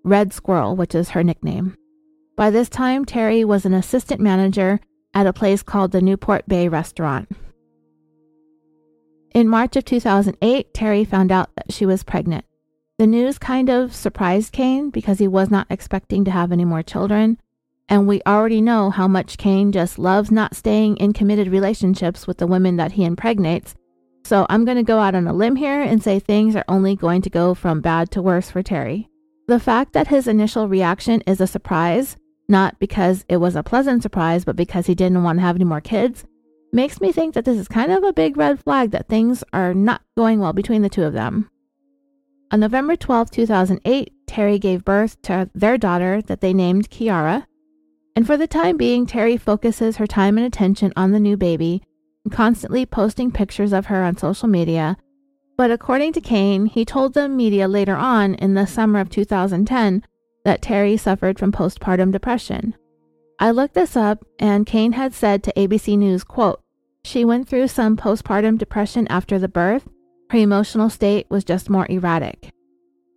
[0.04, 1.78] Red Squirrel, which is her nickname.
[2.36, 4.82] By this time, Terri was an assistant manager
[5.14, 7.30] at a place called the Newport Bay Restaurant.
[9.34, 12.44] In March of 2008, Terri found out that she was pregnant.
[13.00, 16.82] The news kind of surprised Kaine because he was not expecting to have any more
[16.82, 17.38] children,
[17.88, 22.40] and we already know how much Kaine just loves not staying in committed relationships with
[22.40, 23.76] the women that he impregnates.
[24.26, 26.96] So I'm going to go out on a limb here and say things are only
[26.96, 29.08] going to go from bad to worse for Terri.
[29.48, 32.18] The fact that his initial reaction is a surprise,
[32.50, 35.66] not because it was a pleasant surprise, but because he didn't want to have any
[35.66, 36.26] more kids,
[36.74, 39.76] makes me think that this is kind of a big red flag that things are
[39.76, 41.48] not going well between the two of them.
[42.50, 47.46] On November 12, 2008, Terri gave birth to their daughter that they named Kiara.
[48.16, 51.84] And for the time being, Terri focuses her time and attention on the new baby,
[52.32, 54.98] constantly posting pictures of her on social media.
[55.58, 60.04] But according to Kaine, he told the media later on in the summer of 2010
[60.46, 62.76] that Terri suffered from postpartum depression.
[63.40, 66.62] I looked this up and Kaine had said to ABC News, quote,
[67.04, 69.88] she went through some postpartum depression after the birth.
[70.30, 72.52] Her emotional state was just more erratic.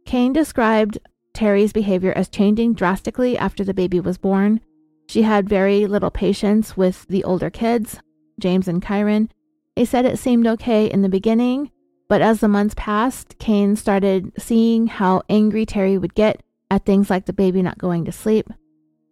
[0.07, 0.99] Kaine described
[1.35, 4.61] Terri's behavior as changing drastically after the baby was born.
[5.09, 7.99] She had very little patience with the older kids,
[8.39, 9.29] James and Kyron.
[9.75, 11.71] He said it seemed okay in the beginning,
[12.09, 17.11] but as the months passed, Kaine started seeing how angry Terri would get at things
[17.11, 18.49] like the baby not going to sleep.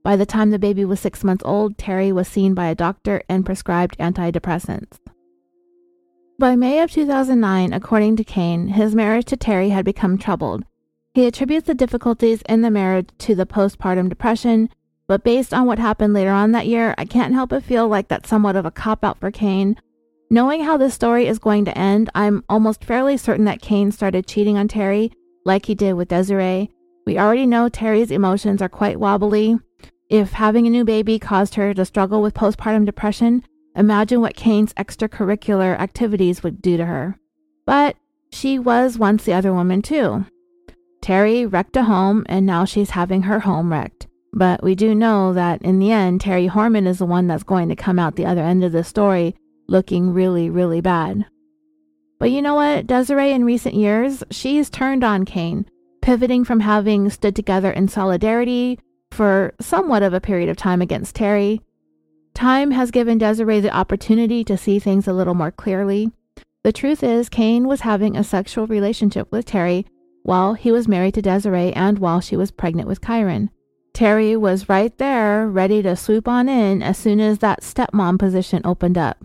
[0.04, 3.22] By the time the baby was six months old, Terri was seen by a doctor
[3.28, 4.98] and prescribed antidepressants.
[6.40, 10.64] By May of 2009, according to Kaine, his marriage to Terri had become troubled.
[11.12, 14.70] He attributes the difficulties in the marriage to the postpartum depression,
[15.08, 18.06] but based on what happened later on that year, I can't help but feel like
[18.06, 19.80] that's somewhat of a cop out for Kaine.
[20.30, 24.28] Knowing how this story is going to end, I'm almost fairly certain that Kaine started
[24.28, 25.10] cheating on Terri,
[25.44, 26.70] like he did with Desiree.
[27.04, 29.58] We already know Terri's emotions are quite wobbly.
[30.08, 33.42] If having a new baby caused her to struggle with postpartum depression,
[33.78, 37.18] imagine what Kaine's extracurricular activities would do to her.
[37.64, 37.96] But
[38.30, 40.26] she was once the other woman, too.
[41.00, 44.06] Terri wrecked a home, and now she's having her home wrecked.
[44.32, 47.68] But we do know that in the end, Terri Horman is the one that's going
[47.70, 49.34] to come out the other end of the story
[49.68, 51.26] looking really, really bad.
[52.18, 52.86] But you know what?
[52.86, 55.66] Desiree, in recent years, she's turned on Kaine,
[56.02, 58.78] pivoting from having stood together in solidarity
[59.12, 61.60] for somewhat of a period of time against Terri.
[62.38, 66.12] Time has given Desiree the opportunity to see things a little more clearly.
[66.62, 69.86] The truth is, Kaine was having a sexual relationship with Terri
[70.22, 73.48] while he was married to Desiree and while she was pregnant with Kyron.
[73.92, 78.62] Terri was right there, ready to swoop on in as soon as that stepmom position
[78.64, 79.24] opened up.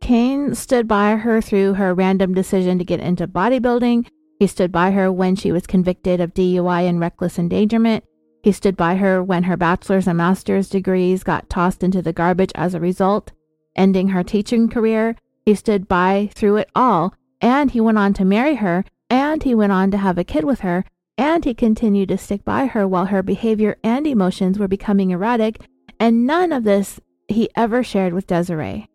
[0.00, 4.06] Kaine stood by her through her random decision to get into bodybuilding.
[4.38, 8.04] He stood by her when she was convicted of DUI and reckless endangerment.
[8.44, 12.52] He stood by her when her bachelor's and master's degrees got tossed into the garbage
[12.54, 13.32] as a result,
[13.74, 15.16] ending her teaching career.
[15.46, 19.54] He stood by through it all, and he went on to marry her, and he
[19.54, 20.84] went on to have a kid with her,
[21.16, 25.66] and he continued to stick by her while her behavior and emotions were becoming erratic,
[25.98, 28.90] and none of this he ever shared with Desiree.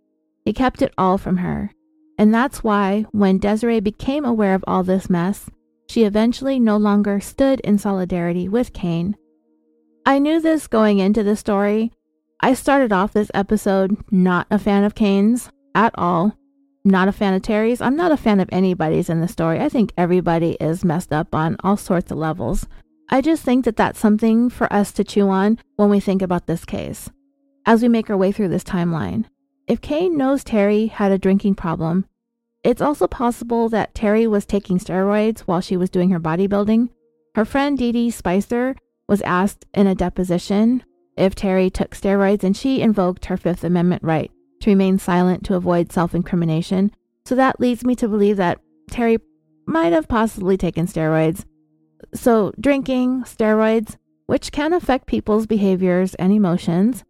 [0.46, 1.72] He kept it all from her.
[2.20, 5.50] And that's why, when Desiree became aware of all this mess,
[5.88, 9.16] she eventually no longer stood in solidarity with Kaine,
[10.06, 11.92] I knew this going into the story.
[12.42, 16.36] I started off this episode not a fan of Kaine's at all.
[16.86, 17.82] Not a fan of Terri's.
[17.82, 19.60] I'm not a fan of anybody's in the story.
[19.60, 22.68] I think everybody is messed up on all sorts of levels.
[23.10, 26.48] I just think that that's something for us to chew on when we think about
[26.48, 27.10] this case
[27.66, 29.26] as we make our way through this timeline.
[29.68, 32.06] If Kaine knows Terri had a drinking problem,
[32.64, 36.90] it's also possible that Terri was taking steroids while she was doing her bodybuilding.
[37.36, 38.76] Her friend Dee Dee Spicer
[39.10, 40.84] was asked in a deposition
[41.18, 44.32] if Terri took steroids, and she invoked her Fifth Amendment right
[44.62, 46.92] to remain silent to avoid self incrimination.
[47.26, 48.60] So that leads me to believe that
[48.92, 49.20] Terri
[49.66, 51.44] might have possibly taken steroids.
[52.14, 53.98] So, drinking, steroids,
[54.28, 57.04] which can affect people's behaviors and emotions.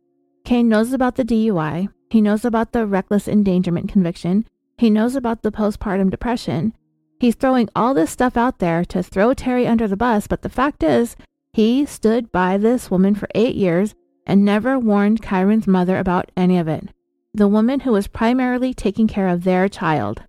[0.46, 1.90] Kaine knows about the DUI.
[2.10, 4.46] He knows about the reckless endangerment conviction.
[4.78, 6.74] He knows about the postpartum depression.
[7.20, 10.50] He's throwing all this stuff out there to throw Terri under the bus, but the
[10.50, 11.18] fact is,
[11.54, 13.96] He stood by this woman for eight years
[14.26, 16.90] and never warned Kyron's mother about any of it,
[17.34, 20.24] the woman who was primarily taking care of their child.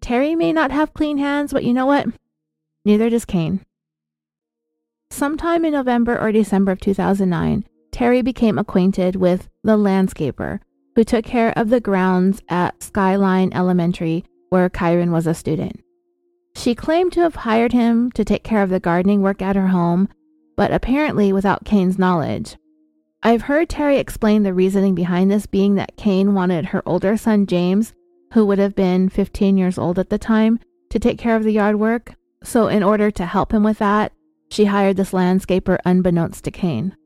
[0.00, 2.06] Terri may not have clean hands, but you know what?
[2.84, 3.60] Neither does Kaine.
[5.10, 10.60] Sometime in November or December of 2009, Terri became acquainted with the landscaper
[10.96, 15.80] who took care of the grounds at Skyline Elementary where Kyron was a student.
[16.54, 19.68] She claimed to have hired him to take care of the gardening work at her
[19.68, 20.08] home,
[20.56, 22.56] but apparently without Kaine's knowledge.
[23.22, 27.46] I've heard Terri explain the reasoning behind this being that Kaine wanted her older son
[27.46, 27.94] James,
[28.32, 30.58] who would have been 15 years old at the time,
[30.90, 32.14] to take care of the yard work.
[32.42, 34.12] So, in order to help him with that,
[34.50, 36.96] she hired this landscaper unbeknownst to Kaine.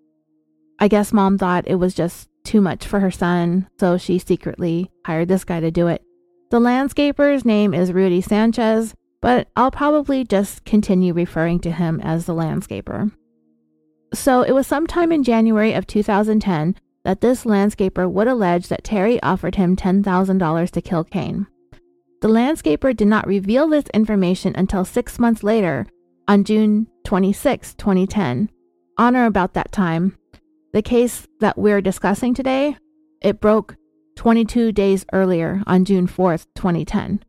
[0.78, 4.90] I guess mom thought it was just too much for her son, so she secretly
[5.04, 6.02] hired this guy to do it.
[6.50, 12.24] The landscaper's name is Rudy Sanchez, but I'll probably just continue referring to him as
[12.24, 13.12] the landscaper.
[14.14, 19.18] So it was sometime in January of 2010 that this landscaper would allege that Terri
[19.22, 21.46] offered him $10,000 to kill Kaine.
[22.22, 25.86] The landscaper did not reveal this information until six months later,
[26.26, 28.50] on June 26, 2010.
[28.98, 30.16] On or about that time,
[30.72, 32.76] the case that we're discussing today,
[33.20, 33.76] it broke
[34.16, 37.22] 22 days earlier on June 4th, 2010.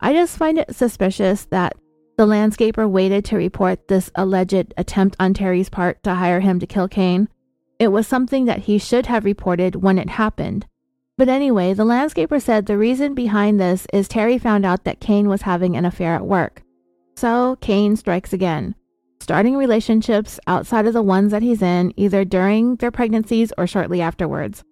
[0.00, 1.72] I just find it suspicious that
[2.16, 6.66] the landscaper waited to report this alleged attempt on Terri's part to hire him to
[6.66, 7.28] kill Kaine.
[7.78, 10.66] It was something that he should have reported when it happened.
[11.18, 15.28] But anyway, the landscaper said the reason behind this is Terri found out that Kaine
[15.28, 16.62] was having an affair at work.
[17.16, 18.74] So Kaine strikes again,
[19.20, 24.00] starting relationships outside of the ones that he's in, either during their pregnancies or shortly
[24.00, 24.64] afterwards.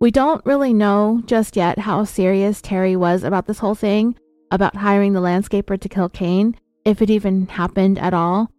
[0.00, 4.16] We don't really know just yet how serious Terri was about this whole thing,
[4.50, 8.50] about hiring the landscaper to kill Kaine, if it even happened at all.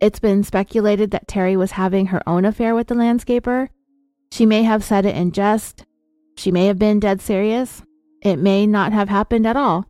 [0.00, 3.68] It's been speculated that Terri was having her own affair with the landscaper.
[4.32, 5.84] She may have said it in jest.
[6.36, 7.82] She may have been dead serious.
[8.22, 9.86] It may not have happened at all.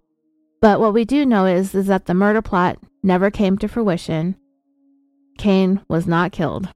[0.61, 4.37] But what we do know is, is that the murder plot never came to fruition.
[5.39, 6.69] Kaine was not killed.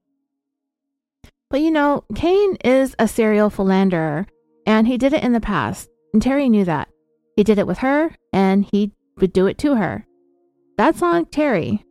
[1.51, 4.27] But you know, Kaine is a serial philanderer,
[4.67, 6.89] and he did it in the past, and Terri knew that.
[7.37, 10.07] He did it with her, and he would do it to her.
[10.77, 11.83] That's on Terri.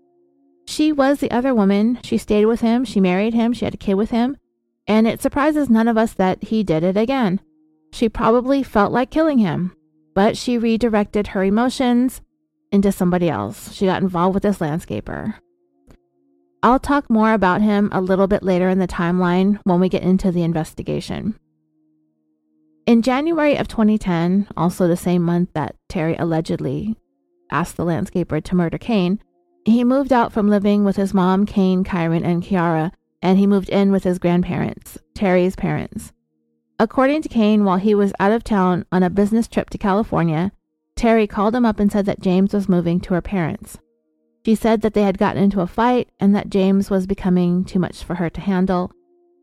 [0.67, 1.99] She was the other woman.
[2.03, 4.37] She stayed with him, she married him, she had a kid with him,
[4.87, 7.41] and it surprises none of us that he did it again.
[7.91, 9.75] She probably felt like killing him,
[10.13, 12.21] but she redirected her emotions
[12.71, 13.73] into somebody else.
[13.73, 15.35] She got involved with this landscaper.
[16.61, 20.03] I'll talk more about him a little bit later in the timeline when we get
[20.03, 21.39] into the investigation.
[22.87, 26.95] In January of 2010, also the same month that Terri allegedly
[27.51, 29.19] asked the landscaper to murder Kaine,
[29.65, 32.91] he moved out from living with his mom, Kaine, Kyron, and Kiara,
[33.21, 36.13] and he moved in with his grandparents, Terri's parents.
[36.77, 40.51] According to Kaine, while he was out of town on a business trip to California,
[40.95, 43.79] Terri called him up and said that James was moving to her parents.
[44.45, 47.79] She said that they had gotten into a fight and that James was becoming too
[47.79, 48.91] much for her to handle.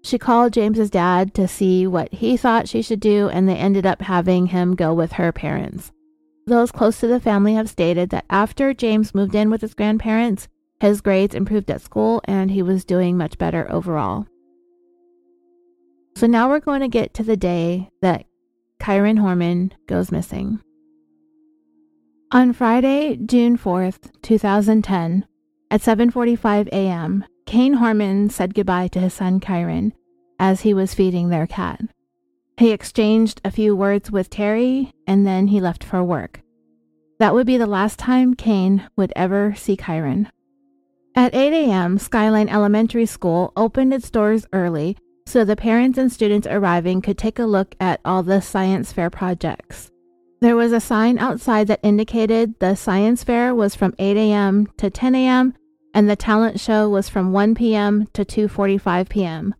[0.05, 3.86] She called James's dad to see what he thought she should do, and they ended
[3.86, 5.90] up having him go with her parents.
[6.47, 10.49] Those close to the family have stated that after James moved in with his grandparents,
[10.80, 14.26] his grades improved at school and he was doing much better overall.
[16.16, 18.26] So now we're going to get to the day that
[18.80, 20.61] Kyron Horman goes missing.
[22.32, 25.26] On Friday, June 4th, 2010,
[25.70, 29.93] at 7:45 a.m., Kaine Horman said goodbye to his son Kyron
[30.38, 31.80] as he was feeding their cat.
[32.59, 36.40] He exchanged a few words with Terri and then he left for work.
[37.18, 40.28] That would be the last time Kaine would ever see Kyron.
[41.14, 44.96] At 8 a.m., Skyline Elementary School opened its doors early
[45.26, 49.11] so the parents and students arriving could take a look at all the science fair
[49.11, 49.90] projects.
[50.40, 54.66] There was a sign outside that indicated the science fair was from 8 a.m.
[54.78, 55.55] to 10 a.m.
[55.94, 58.09] and the talent show was from 1 p.m.
[58.14, 59.55] to 2:45 p.m.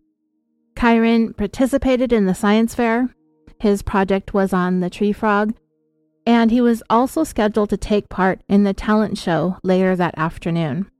[0.83, 3.15] Kyron participated in the science fair.
[3.57, 5.53] His project was on the tree frog,
[6.25, 10.91] and he was also scheduled to take part in the talent show later that afternoon.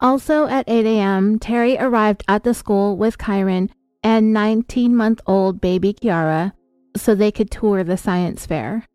[0.00, 3.70] Also at 8 a.m., Terri arrived at the school with Kyron
[4.02, 6.50] and 19 month old baby Kiara
[6.96, 8.86] so they could tour the science fair.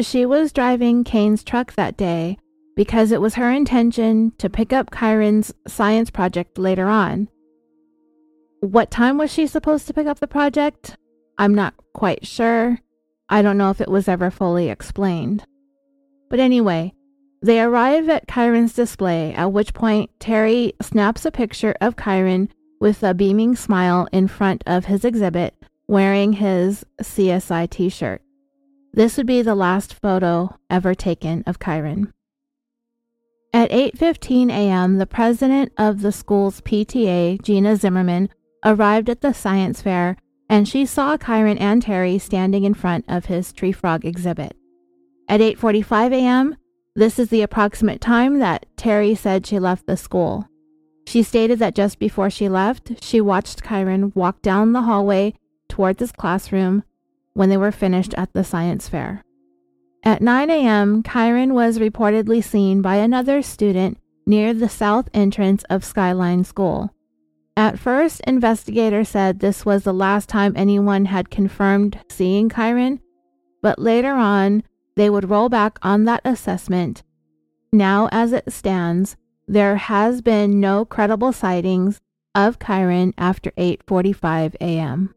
[0.00, 2.36] She was driving Kaine's truck that day
[2.76, 7.28] because it was her intention to pick up Kyron's science project later on.
[8.60, 10.96] What time was she supposed to pick up the project?
[11.38, 12.78] I'm not quite sure.
[13.28, 15.44] I don't know if it was ever fully explained.
[16.28, 16.92] But anyway,
[17.42, 22.50] They arrive at Kyron's display, at which point Terri snaps a picture of Kyron
[22.80, 25.54] with a beaming smile in front of his exhibit,
[25.88, 28.20] wearing his CSI t shirt.
[28.92, 32.12] This would be the last photo ever taken of Kyron.
[33.54, 38.28] At 8:15 a.m., the president of the school's PTA, Gina Zimmerman,
[38.64, 40.16] arrived at the science fair
[40.50, 44.56] and she saw Kyron and Terri standing in front of his tree frog exhibit.
[45.28, 46.56] At 8:45 a.m.,
[46.96, 50.48] this is the approximate time that Terri said she left the school.
[51.06, 55.34] She stated that just before she left, she watched Kyron walk down the hallway
[55.68, 56.82] towards his classroom
[57.32, 59.22] when they were finished at the science fair.
[60.02, 65.84] At 9 a.m., Kyron was reportedly seen by another student near the south entrance of
[65.84, 66.90] Skyline School.
[67.56, 73.00] At first, investigators said this was the last time anyone had confirmed seeing Kyron,
[73.62, 74.62] but later on,
[74.96, 77.02] they would roll back on that assessment.
[77.72, 82.00] Now, as it stands, there has been no credible sightings
[82.34, 85.14] of Kyron after 8:45 a.m.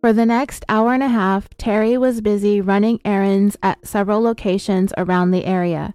[0.00, 4.92] For the next hour and a half, Terri was busy running errands at several locations
[4.96, 5.94] around the area.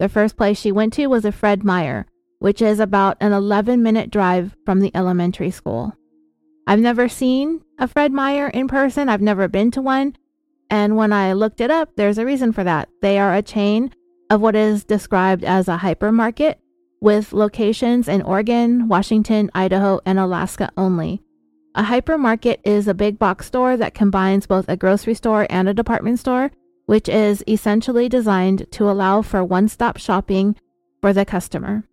[0.00, 2.06] The first place she went to was a Fred Meyer,
[2.38, 5.94] which is about an 11 minute drive from the elementary school.
[6.66, 10.16] I've never seen a Fred Meyer in person, I've never been to one.
[10.70, 12.88] And when I looked it up, there's a reason for that.
[13.02, 13.92] They are a chain
[14.30, 16.56] of what is described as a hypermarket
[17.00, 21.22] with locations in Oregon, Washington, Idaho, and Alaska only.
[21.74, 25.74] A hypermarket is a big box store that combines both a grocery store and a
[25.74, 26.50] department store,
[26.86, 30.56] which is essentially designed to allow for one stop shopping
[31.00, 31.84] for the customer.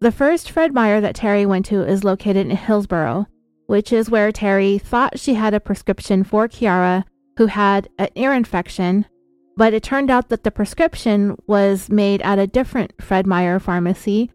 [0.00, 3.26] The first Fred Meyer that Terri went to is located in Hillsboro,
[3.66, 7.04] which is where Terri thought she had a prescription for Kiara,
[7.36, 9.04] who had an ear infection,
[9.58, 14.30] but it turned out that the prescription was made at a different Fred Meyer pharmacy.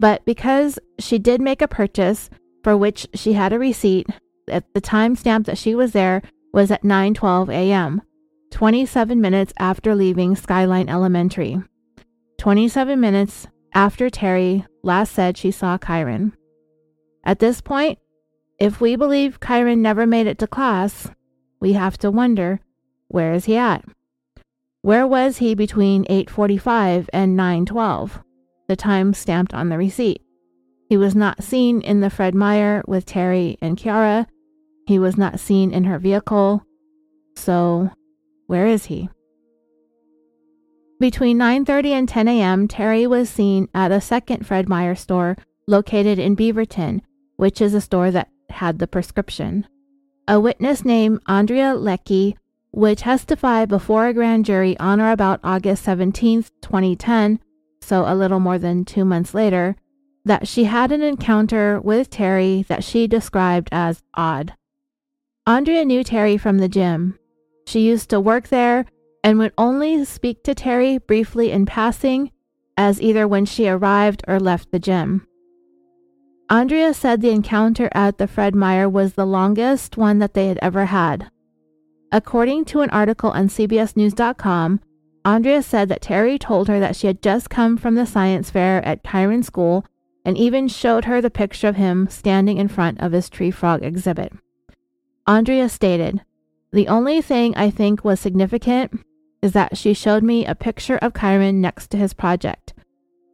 [0.00, 2.30] But because she did make a purchase,
[2.62, 4.06] for which she had a receipt
[4.48, 6.22] at the time stamp that she was there
[6.54, 8.00] was at 9:12 a.m.,
[8.52, 11.62] 27 minutes after leaving Skyline Elementary.
[12.38, 16.32] 27 minutes after Terri last said she saw Kyron.
[17.24, 17.98] At this point,
[18.58, 21.10] if we believe Kyron never made it to class,
[21.60, 22.60] we have to wonder,
[23.08, 23.84] where is he at?
[24.82, 28.22] Where was he between 8:45 and 9:12,
[28.68, 30.22] the time stamped on the receipt?
[30.88, 34.26] He was not seen in the Fred Meyer with Terri and Kiara.
[34.86, 36.62] He was not seen in her vehicle.
[37.36, 37.90] So,
[38.46, 39.08] where is he?
[41.00, 45.36] Between 9:30 and 10 a.m., Terri was seen at a second Fred Meyer store
[45.66, 47.00] located in Beaverton,
[47.36, 49.66] which is a store that had the prescription.
[50.28, 52.36] A witness named Andrea Leckie
[52.72, 57.40] would testify before a grand jury on or about August 17, 2010,
[57.80, 59.76] so a little more than 2 months later,
[60.24, 64.54] that she had an encounter with Terri that she described as odd.
[65.46, 67.18] Andrea knew Terri from the gym.
[67.66, 68.86] She used to work there
[69.24, 72.30] and would only speak to Terri briefly in passing,
[72.76, 75.26] as either when she arrived or left the gym.
[76.50, 80.58] Andrea said the encounter at the Fred Meyer was the longest one that they had
[80.60, 81.30] ever had.
[82.12, 84.80] According to an article on CBSNews.com,
[85.24, 88.84] Andrea said that Terri told her that she had just come from the science fair
[88.84, 89.86] at Kyron School
[90.26, 93.82] and even showed her the picture of him standing in front of his tree frog
[93.82, 94.34] exhibit.
[95.26, 96.20] Andrea stated,
[96.72, 99.00] The only thing I think was significant
[99.44, 102.72] is that she showed me a picture of Kyron next to his project.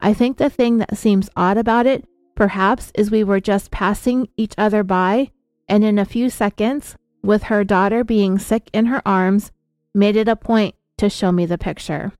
[0.01, 2.03] I think the thing that seems odd about it,
[2.35, 5.31] perhaps, is we were just passing each other by,
[5.69, 9.53] and in a few seconds, with her daughter being sick in her arms,
[9.93, 12.11] made it a point to show me the picture.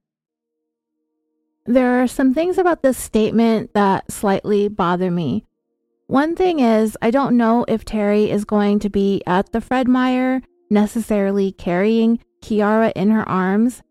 [1.65, 5.43] There are some things about this statement that slightly bother me.
[6.07, 9.89] One thing is, I don't know if Terri is going to be at the Fred
[9.89, 13.81] Meyer necessarily carrying Kiara in her arms.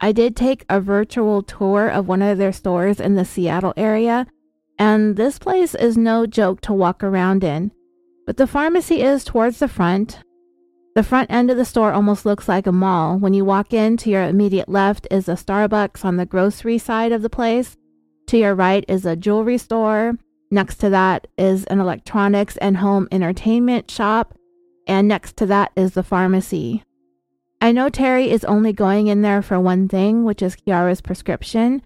[0.00, 4.26] I did take a virtual tour of one of their stores in the Seattle area,
[4.78, 7.70] and this place is no joke to walk around in.
[8.26, 10.18] But the pharmacy is towards the front,
[10.94, 13.16] the front end of the store almost looks like a mall.
[13.18, 17.12] When you walk in, to your immediate left is a Starbucks on the grocery side
[17.12, 17.78] of the place.
[18.26, 20.18] To your right is a jewelry store.
[20.50, 24.34] Next to that is an electronics and home entertainment shop.
[24.86, 26.82] And next to that is the pharmacy.
[27.62, 31.80] I know Terri is only going in there for one thing, which is Kiara's prescription,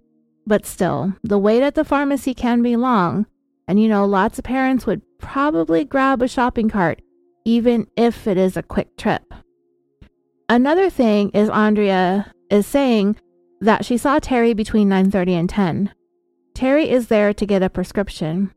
[0.46, 3.26] but still, the wait at the pharmacy can be long.
[3.68, 7.02] And you know, lots of parents would probably grab a shopping cart
[7.44, 9.34] even if it is a quick trip.
[10.48, 13.16] Another thing is Andrea is saying
[13.60, 15.92] that she saw Terri between 9:30 and 10.
[16.54, 18.50] Terri is there to get a prescription.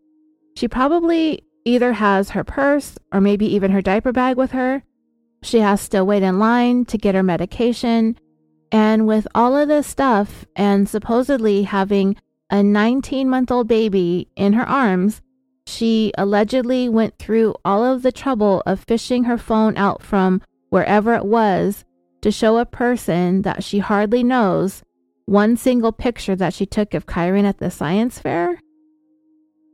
[0.55, 4.83] She probably either has her purse or maybe even her diaper bag with her.
[5.41, 8.17] She has to wait in line to get her medication.
[8.71, 12.15] And with all of this stuff and supposedly having
[12.49, 15.21] a 19 month old baby in her arms,
[15.65, 21.13] she allegedly went through all of the trouble of fishing her phone out from wherever
[21.13, 21.85] it was
[22.21, 24.83] to show a person that she hardly knows
[25.25, 28.59] one single picture that she took of Kyron at the science fair.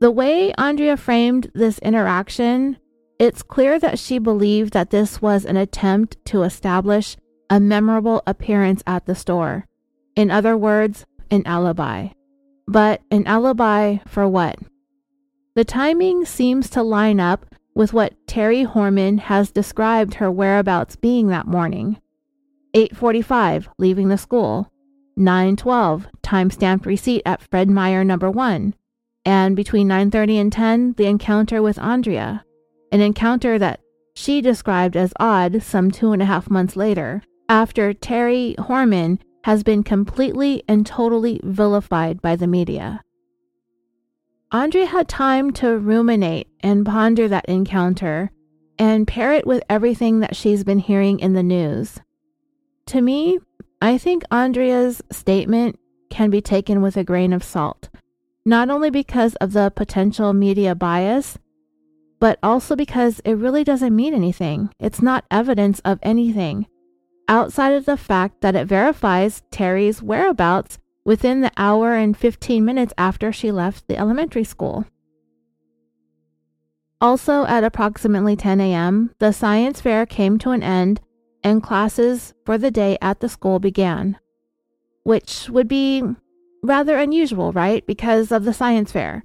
[0.00, 2.76] The way Andrea framed this interaction,
[3.18, 7.16] it's clear that she believed that this was an attempt to establish
[7.48, 9.66] a memorable appearance at the store.
[10.14, 12.08] In other words, an alibi.
[12.66, 14.58] But an alibi for what?
[15.54, 21.28] The timing seems to line up with what Terri Horman has described her whereabouts being
[21.28, 21.98] that morning.
[22.74, 24.70] 8:45 leaving the school,
[25.18, 28.74] 9:12 time-stamped receipt at Fred Meyer number 1,
[29.24, 32.44] and between 9:30 and 10 the encounter with Andrea,
[32.92, 33.80] an encounter that
[34.14, 39.62] she described as odd some two and a half months later, after Terri Horman has
[39.62, 43.02] been completely and totally vilified by the media.
[44.50, 48.30] Andrea had time to ruminate and ponder that encounter
[48.78, 52.00] and pair it with everything that she's been hearing in the news.
[52.86, 53.38] To me,
[53.80, 55.78] I think Andrea's statement
[56.10, 57.88] can be taken with a grain of salt,
[58.44, 61.38] not only because of the potential media bias,
[62.18, 64.70] but also because it really doesn't mean anything.
[64.78, 66.66] It's not evidence of anything
[67.28, 72.92] outside of the fact that it verifies Terri's whereabouts within the hour and 15 minutes
[72.98, 74.86] after she left the elementary school.
[77.00, 81.00] Also, at approximately 10 a.m., the science fair came to an end
[81.44, 84.18] and classes for the day at the school began,
[85.04, 86.02] which would be
[86.62, 87.86] rather unusual, right?
[87.86, 89.24] Because of the science fair.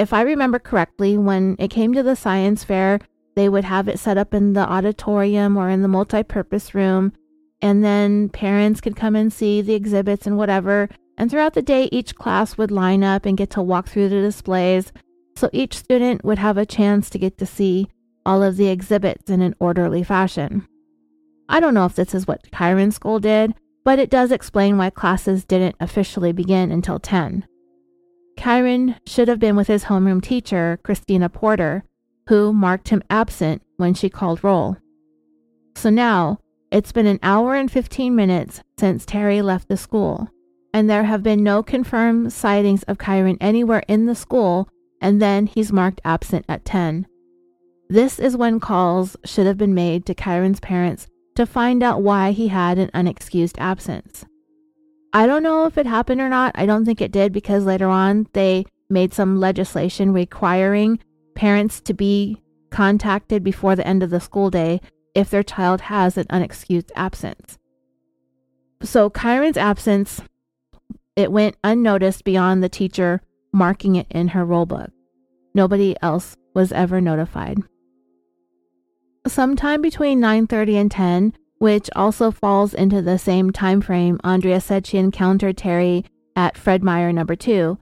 [0.00, 3.00] If I remember correctly, when it came to the science fair,
[3.36, 7.12] they would have it set up in the auditorium or in the multi purpose room,
[7.60, 10.88] and then parents could come and see the exhibits and whatever,
[11.18, 14.22] and throughout the day, each class would line up and get to walk through the
[14.22, 14.90] displays,
[15.36, 17.86] so each student would have a chance to get to see
[18.24, 20.66] all of the exhibits in an orderly fashion.
[21.46, 23.52] I don't know if this is what Kyron School did,
[23.84, 27.44] but it does explain why classes didn't officially begin until 10.
[28.40, 31.84] Kyron should have been with his homeroom teacher, Christina Porter,
[32.28, 34.76] who marked him absent when she called roll.
[35.76, 36.38] So now,
[36.72, 40.30] it's been an hour and 15 minutes since Terri left the school
[40.72, 44.68] and there have been no confirmed sightings of Kyron anywhere in the school,
[45.00, 47.06] and then he's marked absent at 10.
[47.88, 52.30] This is when calls should have been made to Kyron's parents to find out why
[52.32, 54.24] he had an unexcused absence.
[55.12, 56.52] I don't know if it happened or not.
[56.54, 61.00] I don't think it did because later on they made some legislation requiring
[61.34, 62.40] parents to be
[62.70, 64.80] contacted before the end of the school day
[65.14, 67.58] if their child has an unexcused absence.
[68.82, 70.20] So Kyron's absence
[71.16, 73.20] it went unnoticed beyond the teacher
[73.52, 74.90] marking it in her roll book.
[75.54, 77.58] Nobody else was ever notified.
[79.26, 84.86] Sometime between 9:30 and 10, which also falls into the same time frame Andrea said
[84.86, 86.04] she encountered Terri
[86.34, 87.78] at Fred Meyer number 2,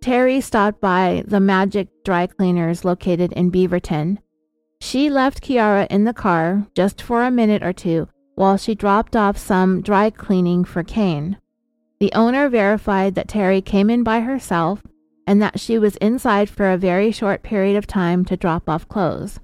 [0.00, 4.18] Terri stopped by the Magic Dry Cleaners located in Beaverton.
[4.80, 9.16] She left Kiara in the car just for a minute or two while she dropped
[9.16, 11.38] off some dry cleaning for Kaine.
[11.98, 14.82] The owner verified that Terri came in by herself
[15.26, 18.88] and that she was inside for a very short period of time to drop off
[18.88, 19.40] clothes.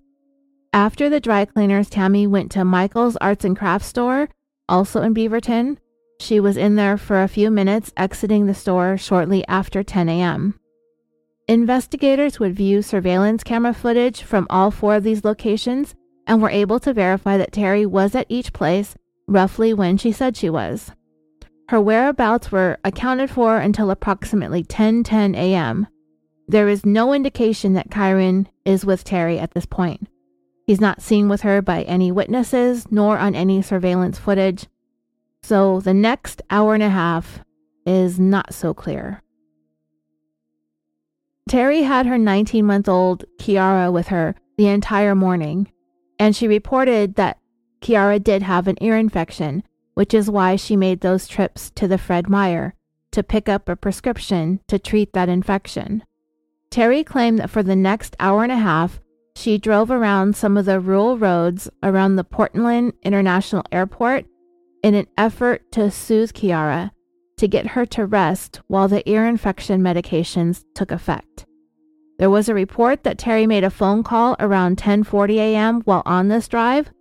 [0.74, 4.30] After the dry cleaners, Tammy went to Michael's Arts and Crafts store,
[4.68, 5.76] also in Beaverton.
[6.18, 10.58] She was in there for a few minutes, exiting the store shortly after 10 a.m.
[11.46, 15.94] Investigators would view surveillance camera footage from all four of these locations
[16.26, 18.94] and were able to verify that Terri was at each place
[19.26, 20.92] roughly when she said she was.
[21.68, 25.86] Her whereabouts were accounted for until approximately 10:10 a.m.
[26.48, 30.08] There is no indication that Kyron is with Terri at this point.
[30.72, 34.68] He's not seen with her by any witnesses nor on any surveillance footage.
[35.42, 37.44] So the next hour and a half
[37.84, 39.20] is not so clear.
[41.46, 45.70] Terri had her 19 month old Kiara with her the entire morning,
[46.18, 47.36] and she reported that
[47.82, 51.98] Kiara did have an ear infection which is why she made those trips to the
[51.98, 52.72] Fred Meyer
[53.10, 56.02] to pick up a prescription to treat that infection.
[56.70, 59.01] Terri claimed that for the next hour and a half,
[59.36, 64.26] she drove around some of the rural roads around the Portland International Airport
[64.82, 66.90] in an effort to soothe Kiara,
[67.38, 71.46] to get her to rest while the ear infection medications took effect.
[72.18, 75.80] There was a report that Terri made a phone call around 10:40 a.m.
[75.80, 76.92] while on this drive,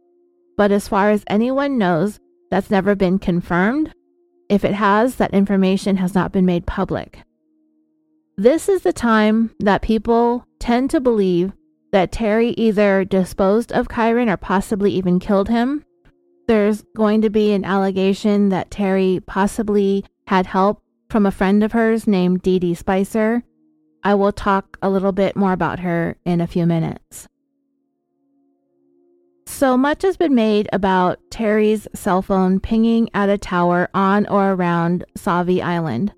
[0.57, 2.19] but as far as anyone knows,
[2.49, 3.93] that's never been confirmed.
[4.49, 7.19] If it has, that information has not been made public.
[8.37, 11.53] This is the time that people tend to believe
[11.91, 15.85] that Terri either disposed of Kyron or possibly even killed him.
[16.47, 21.73] There's going to be an allegation that Terri possibly had help from a friend of
[21.73, 23.43] hers named Dee Dee Spicer.
[24.03, 27.27] I will talk a little bit more about her in a few minutes.
[29.45, 34.53] So much has been made about Terri's cell phone pinging at a tower on or
[34.53, 36.13] around Sauvie Island.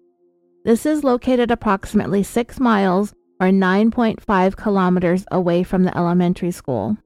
[0.63, 6.97] This is located approximately six miles or 9.5 kilometers away from the elementary school.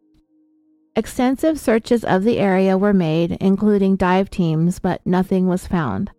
[0.95, 6.11] Extensive searches of the area were made, including dive teams, but nothing was found.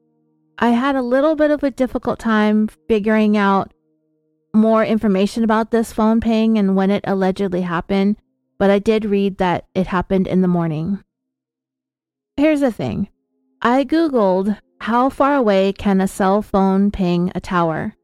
[0.59, 3.73] I had a little bit of a difficult time figuring out
[4.55, 8.17] more information about this phone ping and when it allegedly happened,
[8.59, 11.03] but I did read that it happened in the morning.
[12.37, 13.09] Here's the thing
[13.61, 17.95] I Googled how far away can a cell phone ping a tower?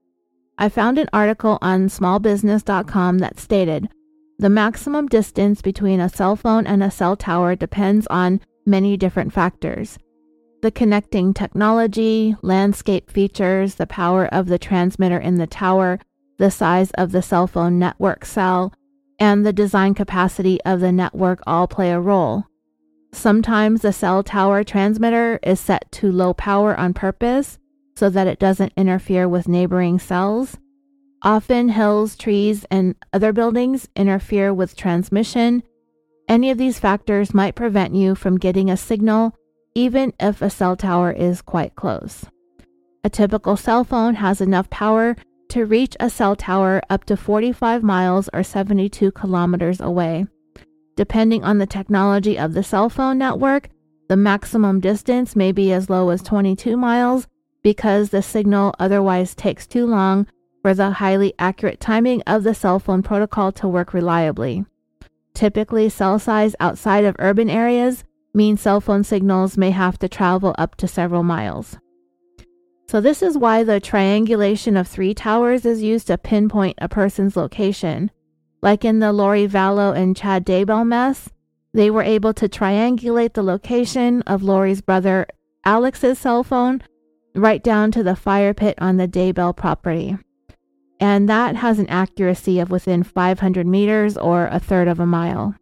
[0.56, 3.88] I found an article on smallbusiness.com that stated
[4.38, 9.32] the maximum distance between a cell phone and a cell tower depends on many different
[9.32, 9.98] factors.
[10.62, 16.00] The connecting technology, landscape features, the power of the transmitter in the tower,
[16.38, 18.72] the size of the cell phone network cell,
[19.18, 22.44] and the design capacity of the network all play a role.
[23.12, 27.58] Sometimes the cell tower transmitter is set to low power on purpose
[28.04, 30.58] so that it doesn't interfere with neighboring cells.
[31.22, 35.62] Often, hills, trees, and other buildings interfere with transmission.
[36.28, 39.34] Any of these factors might prevent you from getting a signal,
[39.74, 42.26] even if a cell tower is quite close.
[43.04, 45.16] A typical cell phone has enough power
[45.48, 50.26] to reach a cell tower up to 45 miles or 72 kilometers away.
[50.94, 53.70] Depending on the technology of the cell phone network,
[54.10, 57.26] the maximum distance may be as low as 22 miles
[57.64, 60.28] because the signal otherwise takes too long
[60.62, 64.64] for the highly accurate timing of the cell phone protocol to work reliably.
[65.34, 68.04] Typically, cell size outside of urban areas
[68.34, 71.78] mean cell phone signals may have to travel up to several miles.
[72.86, 77.36] So, this is why the triangulation of three towers is used to pinpoint a person's
[77.36, 78.10] location.
[78.60, 81.30] Like in the Lori Vallow and Chad Daybell mess,
[81.72, 85.26] they were able to triangulate the location of Lori's brother
[85.64, 86.82] Alex's cell phone
[87.34, 90.16] right down to the fire pit on the Daybell property.
[91.00, 95.54] And that has an accuracy of within 500 meters or a third of a mile.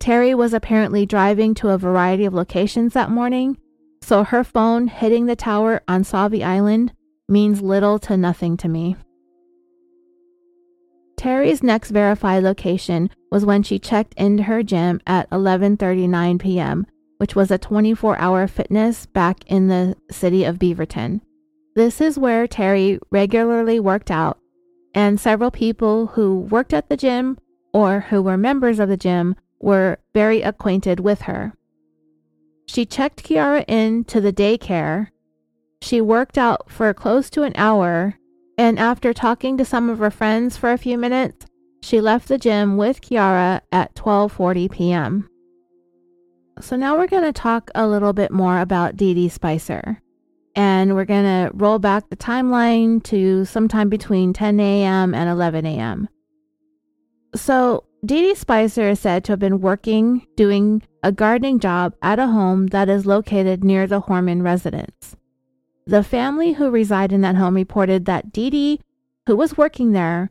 [0.00, 3.58] Terri was apparently driving to a variety of locations that morning
[4.02, 6.92] so her phone hitting the tower on Sauvie Island
[7.28, 8.96] means little to nothing to me.
[11.16, 16.86] Terri's next verified location was when she checked into her gym at 11:39 p.m.,
[17.18, 21.20] which was a 24-hour fitness back in the city of Beaverton.
[21.74, 24.38] This is where Terri regularly worked out,
[24.94, 27.38] and several people who worked at the gym
[27.72, 31.52] or who were members of the gym were very acquainted with her.
[32.66, 35.08] She checked Kiara in to the daycare.
[35.80, 38.18] She worked out for close to an hour,
[38.56, 41.46] and after talking to some of her friends for a few minutes,
[41.82, 45.28] she left the gym with Kiara at 12:40 p.m.
[46.60, 50.02] So now we're going to talk a little bit more about Dee Dee Spicer.
[50.54, 55.14] And we're going to roll back the timeline to sometime between 10 a.m.
[55.14, 56.08] and 11 a.m.
[57.34, 62.18] So, Dee Dee Spicer is said to have been working doing a gardening job at
[62.18, 65.16] a home that is located near the Horman residence.
[65.86, 68.80] The family who reside in that home reported that Dee Dee,
[69.26, 70.30] who was working there,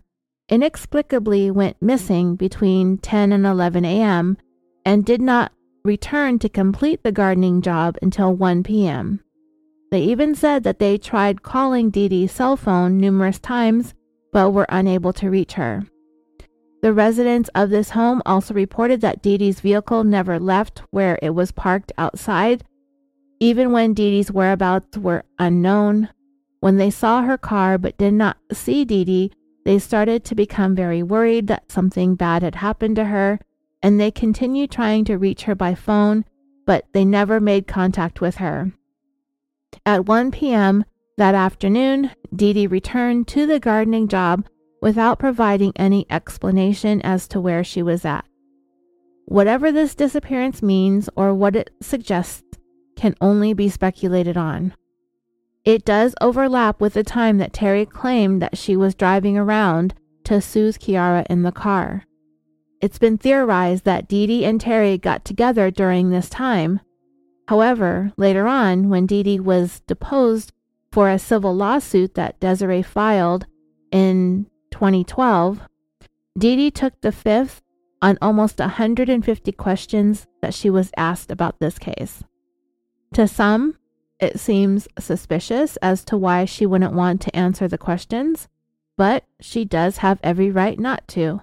[0.50, 4.38] inexplicably went missing between 10 and 11 a.m.
[4.86, 5.52] and did not
[5.88, 9.22] return to complete the gardening job until 1 p.m.
[9.90, 13.94] They even said that they tried calling Dee Dee's cell phone numerous times
[14.34, 15.88] but were unable to reach her.
[16.84, 21.32] The residents of this home also reported that Dee Dee's vehicle never left where it
[21.32, 22.64] was parked outside,
[23.40, 26.10] even when Dee Dee's whereabouts were unknown.
[26.60, 29.32] When they saw her car but did not see Dee Dee,
[29.66, 33.40] they started to become very worried that something bad had happened to her,
[33.82, 36.26] and they continued trying to reach her by phone,
[36.66, 38.72] but they never made contact with her.
[39.86, 40.86] At 1 p.m.
[41.18, 44.46] that afternoon, Dee Dee returned to the gardening job
[44.82, 48.26] without providing any explanation as to where she was at.
[49.26, 52.44] Whatever this disappearance means or what it suggests
[52.96, 54.74] can only be speculated on.
[55.66, 60.40] it does overlap with the time that Terri claimed that she was driving around to
[60.40, 62.06] soothe Kiara in the car.
[62.80, 66.80] It's been theorized that Dee Dee and Terri got together during this time.
[67.48, 70.52] However, later on, when Dee Dee was deposed
[70.92, 73.48] for a civil lawsuit that Desiree filed
[73.92, 75.62] in 2012,
[76.38, 77.64] Dee Dee took the fifth
[78.00, 82.24] on almost 150 questions that she was asked about this case.
[83.14, 83.78] To some,
[84.20, 88.48] it seems suspicious as to why she wouldn't want to answer the questions,
[88.98, 91.42] but she does have every right not to.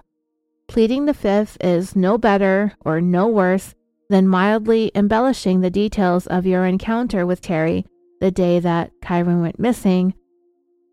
[0.67, 3.75] Pleading the fifth is no better or no worse
[4.09, 7.85] than mildly embellishing the details of your encounter with Terri
[8.19, 10.13] the day that Kyron went missing,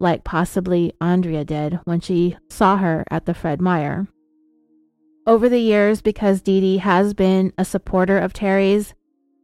[0.01, 4.09] like possibly Andrea did when she saw her at the Fred Meyer.
[5.27, 8.95] Over the years, because Dee Dee has been a supporter of Terri's,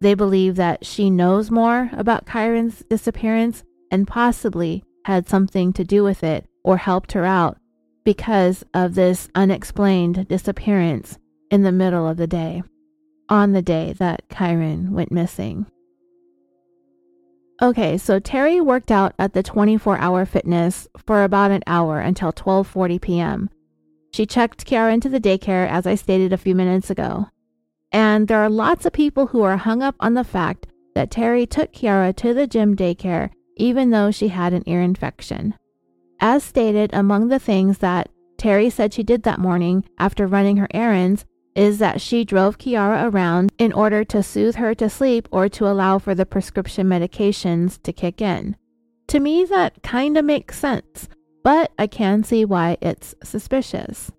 [0.01, 6.03] they believe that she knows more about Kyron's disappearance and possibly had something to do
[6.03, 7.59] with it or helped her out
[8.09, 11.19] because of this unexplained disappearance
[11.51, 12.63] in the middle of the day,
[13.29, 15.67] on the day that Kyron went missing.
[17.61, 22.99] Okay, so Terri worked out at the 24-hour fitness for about an hour until 12:40
[22.99, 23.51] p.m.
[24.15, 27.27] She checked Kiara into the daycare as I stated a few minutes ago.
[27.93, 31.47] And there are lots of people who are hung up on the fact that Terri
[31.47, 35.53] took Kiara to the gym daycare even though she had an ear infection.
[36.21, 38.09] As stated, among the things that
[38.39, 43.13] Terri said she did that morning after running her errands is that she drove Kiara
[43.13, 47.83] around in order to soothe her to sleep or to allow for the prescription medications
[47.83, 48.57] to kick in.
[49.09, 51.09] To me, that kind of makes sense,
[51.43, 54.13] but I can see why it's suspicious.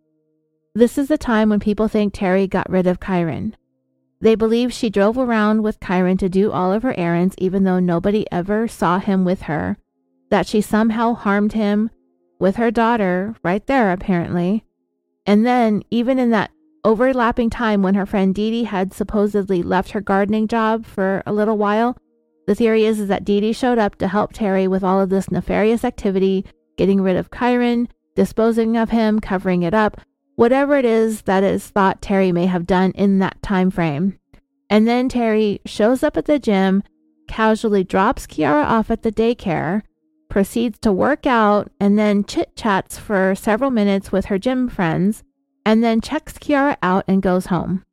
[0.76, 3.54] This is the time when people think Terri got rid of Kyron.
[4.22, 7.80] They believe she drove around with Kyron to do all of her errands even though
[7.80, 9.78] nobody ever saw him with her,
[10.30, 11.90] that she somehow harmed him
[12.40, 14.64] with her daughter right there, apparently.
[15.26, 16.52] And then, even in that
[16.84, 21.34] overlapping time when her friend Dee Dee had supposedly left her gardening job for a
[21.34, 21.98] little while,
[22.48, 25.10] the theory is, is that Dee Dee showed up to help Terri with all of
[25.10, 26.46] this nefarious activity,
[26.78, 30.02] getting rid of Kyron, disposing of him, covering it up,
[30.36, 34.18] whatever it is that is thought Terri may have done in that time frame.
[34.70, 36.84] And then Terri shows up at the gym,
[37.28, 39.84] casually drops Kiara off at the daycare,
[40.30, 45.24] proceeds to work out, and then chit chats for several minutes with her gym friends,
[45.66, 47.84] and then checks Kiara out and goes home.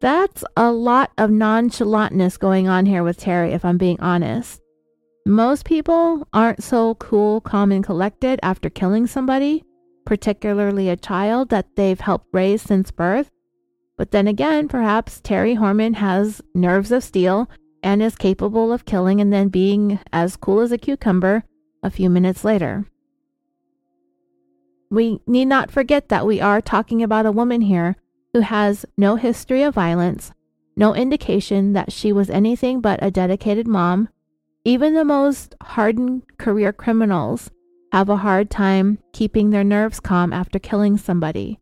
[0.00, 4.60] That's a lot of nonchalantness going on here with Terri, if I'm being honest.
[5.24, 9.62] Most people aren't so cool, calm, and collected after killing somebody
[10.04, 13.30] particularly a child that they've helped raise since birth.
[13.96, 17.48] But then again, perhaps Terri Horman has nerves of steel
[17.82, 21.44] and is capable of killing and then being as cool as a cucumber
[21.82, 22.86] a few minutes later.
[24.90, 27.96] We need not forget that we are talking about a woman here
[28.32, 30.32] who has no history of violence,
[30.76, 34.08] no indication that she was anything but a dedicated mom.
[34.64, 37.50] Even the most hardened career criminals
[37.90, 41.58] have a hard time keeping their nerves calm after killing somebody.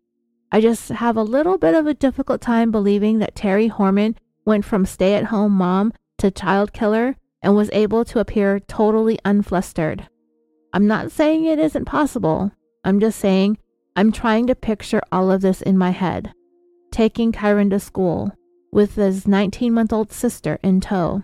[0.53, 4.65] I just have a little bit of a difficult time believing that Terri Horman went
[4.65, 10.07] from stay at home mom to child killer and was able to appear totally unflustered.
[10.73, 12.53] I'm not saying it isn't possible.
[12.85, 13.59] I'm just saying
[13.97, 16.33] I'm trying to picture all of this in my head.
[16.93, 18.33] Taking Kyron to school
[18.73, 21.23] with his 19 month old sister in tow,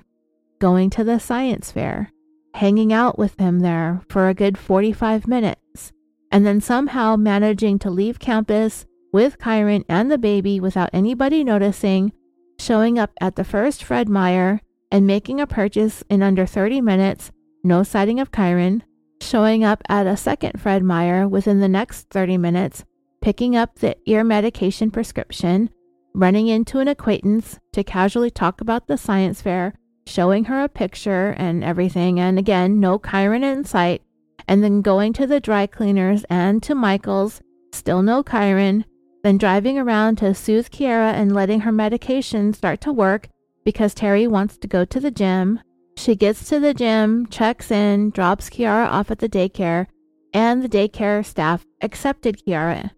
[0.59, 2.11] going to the science fair,
[2.55, 5.93] hanging out with him there for a good 45 minutes,
[6.33, 12.13] and then somehow managing to leave campus with Kyron and the baby without anybody noticing,
[12.59, 17.31] showing up at the first Fred Meyer and making a purchase in under 30 minutes,
[17.65, 18.83] no sighting of Kyron,
[19.21, 22.85] showing up at a second Fred Meyer within the next 30 minutes,
[23.21, 25.71] picking up the ear medication prescription,
[26.15, 29.75] running into an acquaintance to casually talk about the science fair,
[30.07, 32.21] showing her a picture and everything.
[32.21, 34.03] And again, no Kyron in sight.
[34.49, 37.41] And then going to the dry cleaners and to Michael's,
[37.73, 38.85] still no Kyron.
[39.25, 43.29] Then driving around to soothe Kiara and letting her medication start to work
[43.67, 45.59] because Terri wants to go to the gym.
[45.97, 49.89] She gets to the gym, checks in, drops Kiara off at the daycare,
[50.33, 52.93] and the daycare staff accepted Kiara.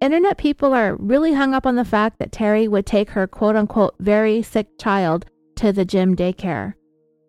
[0.00, 3.54] Internet people are really hung up on the fact that Terri would take her quote
[3.54, 6.72] unquote very sick child to the gym daycare.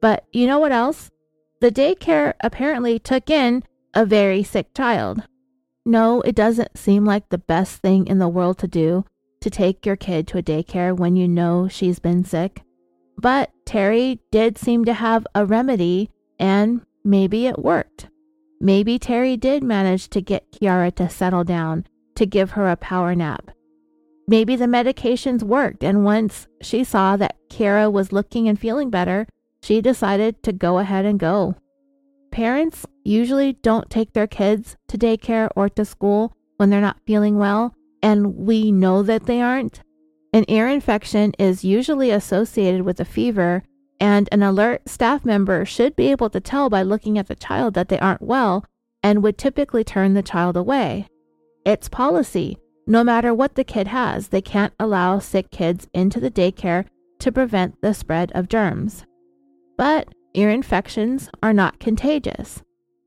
[0.02, 1.10] But you know what else?
[1.60, 3.62] The daycare apparently took in
[3.94, 5.22] a very sick child.
[5.86, 9.04] No, it doesn't seem like the best thing in the world to do
[9.42, 12.62] to take your kid to a daycare when you know she's been sick.
[13.18, 18.08] But Terri did seem to have a remedy And maybe it worked.
[18.60, 21.86] Maybe Terri did manage to get Kiara to settle down,
[22.16, 23.52] to give her a power nap.
[24.28, 29.28] Maybe the medications worked, and once she saw that Kiara was looking and feeling better,
[29.62, 31.56] she decided to go ahead and go.
[32.32, 37.38] Parents usually don't take their kids to daycare or to school when they're not feeling
[37.38, 39.82] well, and we know that they aren't.
[40.34, 43.64] An ear infection is usually associated with a fever,
[44.00, 47.74] and an alert staff member should be able to tell by looking at the child
[47.74, 48.66] that they aren't well
[49.04, 51.08] and would typically turn the child away.
[51.66, 52.58] It's policy.
[52.88, 56.86] No matter what the kid has, they can't allow sick kids into the daycare
[57.20, 59.06] to prevent the spread of germs.
[59.78, 62.62] But ear infections are not contagious.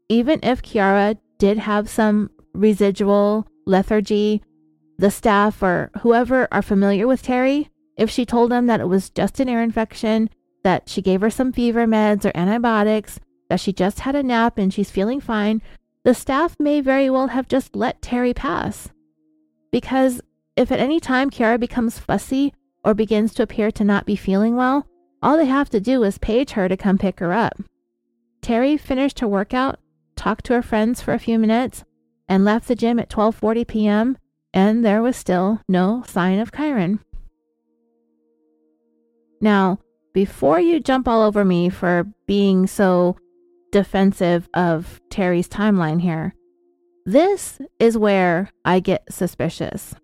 [0.08, 4.42] Even if Kiara did have some residual lethargy,
[4.98, 9.10] the staff or whoever are familiar with Terri, if she told them that it was
[9.10, 10.30] just an ear infection,
[10.62, 14.58] that she gave her some fever meds or antibiotics, that she just had a nap
[14.58, 15.62] and she's feeling fine,
[16.04, 18.90] the staff may very well have just let Terri pass.
[19.70, 20.20] Because
[20.56, 22.52] if at any time Kiara becomes fussy
[22.84, 24.86] or begins to appear to not be feeling well,
[25.22, 27.54] all they have to do is page her to come pick her up.
[28.42, 29.78] Terri finished her workout,
[30.16, 31.84] talked to her friends for a few minutes,
[32.28, 34.18] and left the gym at 12:40 p.m.
[34.54, 37.00] and there was still no sign of Kyron.
[39.40, 39.80] Now,
[40.14, 43.16] before you jump all over me for being so
[43.72, 46.34] defensive of Terri's timeline here,
[47.04, 49.94] this is where I get suspicious.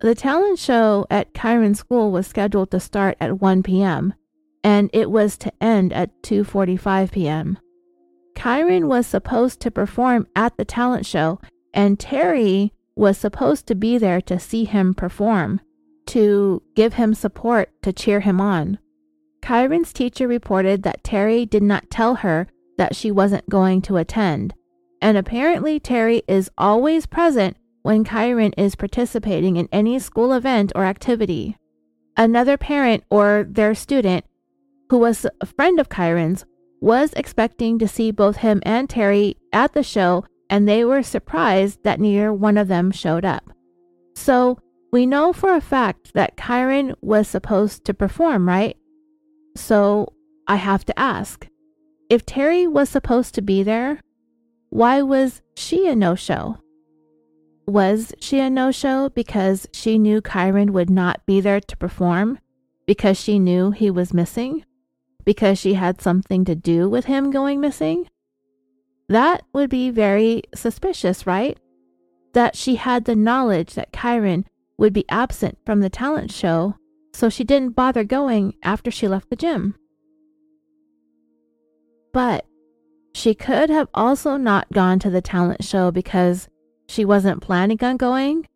[0.00, 4.14] The talent show at Kyron School was scheduled to start at 1 p.m.
[4.62, 7.58] and it was to end at 2:45 p.m.
[8.36, 11.40] Kyron was supposed to perform at the talent show
[11.74, 15.60] and Terri was supposed to be there to see him perform,
[16.06, 18.78] to give him support, to cheer him on.
[19.42, 24.54] Kyron's teacher reported that Terri did not tell her that she wasn't going to attend,
[25.00, 30.84] and apparently Terri is always present when Kyron is participating in any school event or
[30.84, 31.56] activity.
[32.16, 34.24] Another parent or their student,
[34.90, 36.44] who was a friend of Kyron's,
[36.80, 41.82] was expecting to see both him and Terri at the show, and they were surprised
[41.82, 43.50] that neither one of them showed up.
[44.14, 44.58] So,
[44.92, 48.76] we know for a fact that Kyron was supposed to perform, right?
[49.56, 50.12] So,
[50.46, 51.48] I have to ask
[52.08, 54.00] if Terri was supposed to be there,
[54.70, 56.58] why was she a no show?
[57.66, 62.38] Was she a no show because she knew Kyron would not be there to perform?
[62.86, 64.64] Because she knew he was missing?
[65.24, 68.08] Because she had something to do with him going missing?
[69.08, 71.58] That would be very suspicious, right?
[72.34, 74.44] That she had the knowledge that Kyron
[74.78, 76.76] would be absent from the talent show,
[77.12, 79.74] so she didn't bother going after she left the gym.
[82.12, 82.46] But
[83.14, 86.48] she could have also not gone to the talent show because
[86.88, 88.46] she wasn't planning on going?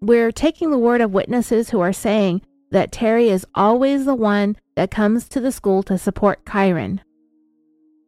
[0.00, 4.56] We're taking the word of witnesses who are saying that Terri is always the one
[4.74, 7.00] that comes to the school to support Kyron.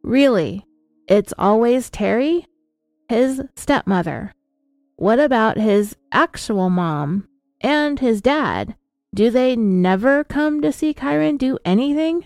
[0.01, 0.65] Really?
[1.07, 2.45] It's always Terri?
[3.09, 4.33] His stepmother.
[4.95, 7.27] What about his actual mom
[7.61, 8.75] and his dad?
[9.13, 12.25] Do they never come to see Kyron do anything?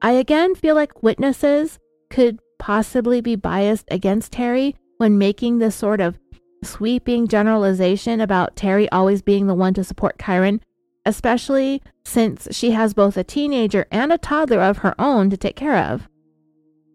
[0.00, 1.78] I again feel like witnesses
[2.08, 6.18] could possibly be biased against Terri when making this sort of
[6.62, 10.60] sweeping generalization about Terri always being the one to support Kyron,
[11.04, 15.56] especially since she has both a teenager and a toddler of her own to take
[15.56, 16.08] care of.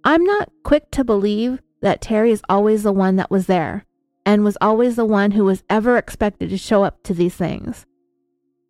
[0.10, 3.86] I'm not quick to believe that Terri is always the one that was there
[4.26, 7.86] and was always the one who was ever expected to show up to these things.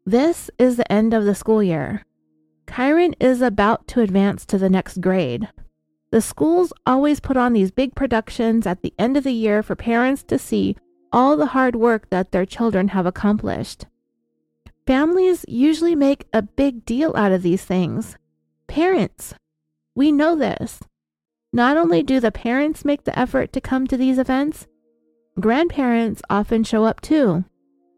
[0.05, 2.05] This is the end of the school year.
[2.67, 5.47] Kyron is about to advance to the next grade.
[6.11, 9.77] The schools always put on these big productions at the end of the year for
[9.77, 10.75] parents to see
[11.13, 13.85] all the hard work that their children have accomplished.
[14.85, 18.17] Families usually make a big deal out of these things.
[18.67, 19.33] Parents,
[19.95, 20.81] we know this.
[21.51, 24.67] Not only do the parents make the effort to come to these events,
[25.39, 27.43] grandparents often show up too.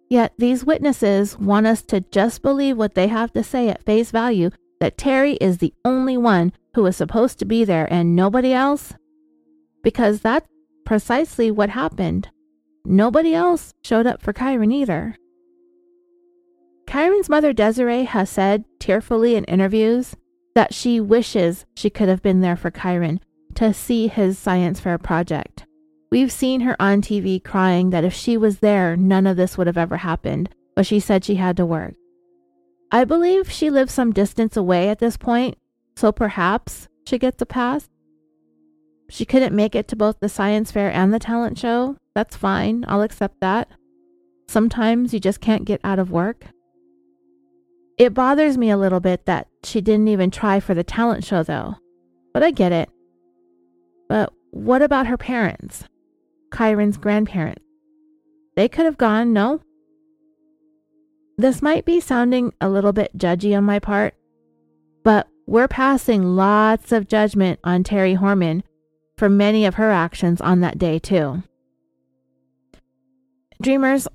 [0.10, 4.12] Yet these witnesses want us to just believe what they have to say at face
[4.12, 8.54] value that Terri is the only one who was supposed to be there and nobody
[8.54, 8.94] else?
[9.84, 10.48] Because that's
[10.86, 12.30] precisely what happened.
[12.86, 15.18] Nobody else showed up for Kyron either.
[16.88, 20.16] Kyron's mother Desiree has said tearfully in interviews
[20.56, 23.20] that she wishes she could have been there for Kyron
[23.56, 25.66] to see his science fair project.
[26.12, 29.68] We've seen her on TV crying that if she was there, none of this would
[29.68, 31.94] have ever happened, but she said she had to work.
[32.92, 35.58] I believe she lives some distance away at this point,
[35.96, 37.88] so perhaps she gets a pass.
[39.10, 41.96] She couldn't make it to both the science fair and the talent show.
[42.14, 42.84] That's fine.
[42.88, 43.70] I'll accept that.
[44.50, 46.48] Sometimes you just can't get out of work.
[47.98, 51.44] It bothers me a little bit that she didn't even try for the talent show,
[51.44, 51.76] though.
[52.34, 52.90] But I get it.
[54.12, 55.86] But what about her parents?
[56.52, 57.64] Kyron's grandparents?
[58.58, 59.62] They could have gone, no?
[61.38, 64.14] This might be sounding a little bit judgy on my part,
[65.06, 68.64] but we're passing lots of judgment on Terri Horman
[69.16, 71.44] for many of her actions on that day, too.
[73.62, 74.10] Dreamers,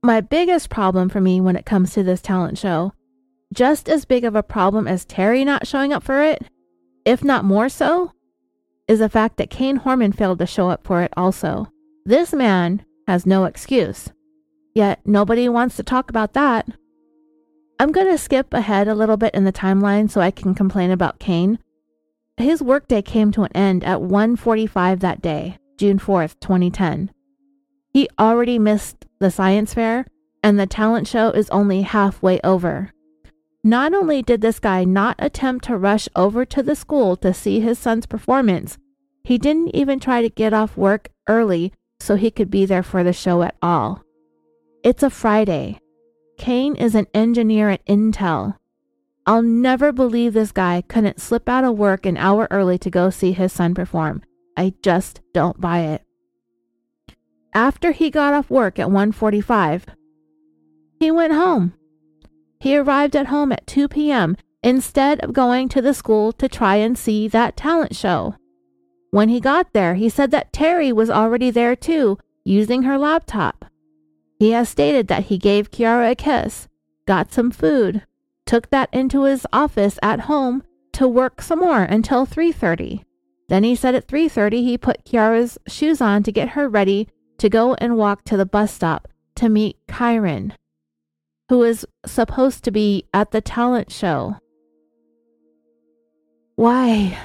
[0.00, 2.92] my biggest problem for me when it comes to this talent show,
[3.52, 6.44] just as big of a problem as Terri not showing up for it,
[7.04, 8.12] if not more so,
[8.86, 11.68] is the fact that Kaine Horman failed to show up for it also.
[12.04, 14.10] This man has no excuse.
[14.74, 16.68] Yet nobody wants to talk about that.
[17.78, 20.90] I'm going to skip ahead a little bit in the timeline so I can complain
[20.90, 21.58] about Kaine.
[22.36, 27.10] His workday came to an end at 1:45 that day, June 4th, 2010.
[27.92, 30.06] He already missed the science fair
[30.44, 32.92] and the talent show is only halfway over.
[33.66, 37.60] Not only did this guy not attempt to rush over to the school to see
[37.60, 38.76] his son's performance,
[39.24, 43.02] he didn't even try to get off work early so he could be there for
[43.02, 44.02] the show at all.
[44.82, 45.78] It's a Friday.
[46.36, 48.58] Kaine is an engineer at Intel.
[49.26, 53.08] I'll never believe this guy couldn't slip out of work an hour early to go
[53.08, 54.22] see his son perform.
[54.58, 56.02] I just don't buy it.
[57.54, 59.86] After he got off work at 1:45,
[61.00, 61.72] he went home.
[62.64, 64.38] He arrived at home at 2 p.m.
[64.62, 68.36] instead of going to the school to try and see that talent show.
[69.10, 73.66] When he got there, he said that Terri was already there too, using her laptop.
[74.38, 76.66] He has stated that he gave Kiara a kiss,
[77.04, 78.06] got some food,
[78.46, 80.62] took that into his office at home
[80.92, 83.04] to work some more until 3:30.
[83.50, 87.50] Then he said at 3:30 he put Kiara's shoes on to get her ready to
[87.50, 90.52] go and walk to the bus stop to meet Kyron,
[91.48, 94.36] who is supposed to be at the talent show.
[96.56, 97.18] Why?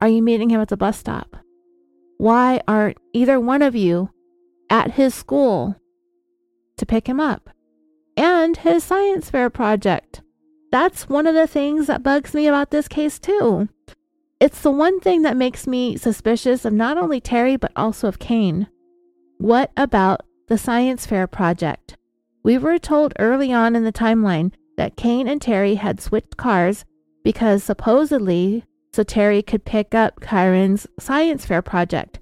[0.00, 1.36] are you meeting him at the bus stop?
[2.16, 4.10] Why aren't either one of you
[4.68, 5.76] at his school
[6.76, 7.50] to pick him up?
[8.16, 10.22] And his science fair project.
[10.72, 13.68] That's one of the things that bugs me about this case, too.
[14.40, 18.18] It's the one thing that makes me suspicious of not only Terri, but also of
[18.18, 18.68] Kaine.
[19.38, 21.96] What about the science fair project?
[22.42, 26.84] We were told early on in the timeline that Kaine and Terri had switched cars
[27.22, 32.18] because supposedly so Terri could pick up Kyron's science fair project.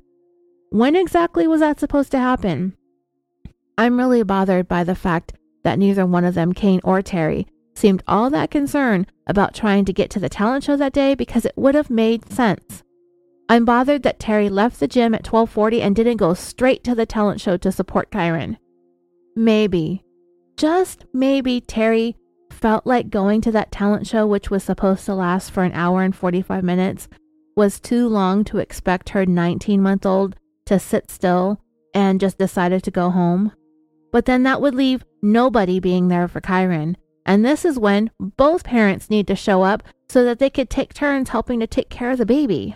[0.70, 2.76] When exactly was that supposed to happen?
[3.78, 8.02] I'm really bothered by the fact that neither one of them, Kaine or Terri, seemed
[8.08, 11.56] all that concerned about trying to get to the talent show that day because it
[11.56, 12.82] would have made sense.
[13.48, 17.06] I'm bothered that Terri left the gym at 12:40 and didn't go straight to the
[17.06, 18.58] talent show to support Kyron.
[19.36, 20.02] Maybe,
[20.58, 22.16] just maybe Terri
[22.50, 26.02] felt like going to that talent show, which was supposed to last for an hour
[26.02, 27.08] and 45 minutes,
[27.56, 30.36] was too long to expect her 19 month old
[30.66, 31.60] to sit still
[31.94, 33.52] and just decided to go home.
[34.12, 36.96] But then that would leave nobody being there for Kyron.
[37.24, 40.92] And this is when both parents need to show up so that they could take
[40.92, 42.74] turns helping to take care of the baby.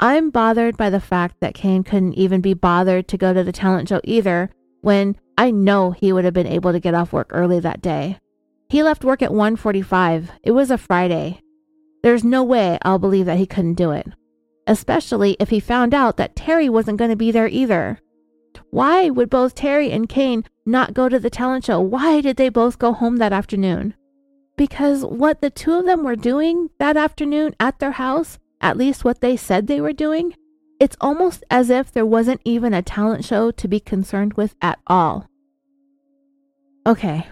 [0.00, 3.52] I'm bothered by the fact that Kaine couldn't even be bothered to go to the
[3.52, 4.50] talent show either
[4.80, 8.18] when I know he would have been able to get off work early that day.
[8.68, 10.30] He left work at 1:45.
[10.42, 11.40] It was a Friday.
[12.02, 14.06] There's no way I'll believe that he couldn't do it,
[14.66, 17.98] especially if he found out that Terri wasn't going to be there either.
[18.70, 21.80] Why would both Terri and Kaine not go to the talent show?
[21.80, 23.94] Why did they both go home that afternoon?
[24.56, 29.04] Because what the two of them were doing that afternoon at their house, at least
[29.04, 30.34] what they said they were doing,
[30.84, 34.78] it's almost as if there wasn't even a talent show to be concerned with at
[34.86, 35.26] all.
[36.86, 37.26] Okay,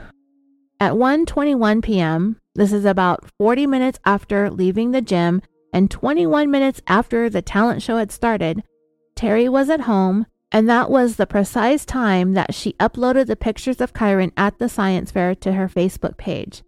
[0.80, 6.80] at 1:21 p.m., this is about 40 minutes after leaving the gym and 21 minutes
[6.86, 8.62] after the talent show had started,
[9.14, 13.82] Terri was at home, and that was the precise time that she uploaded the pictures
[13.82, 16.62] of Kyron at the science fair to her Facebook page.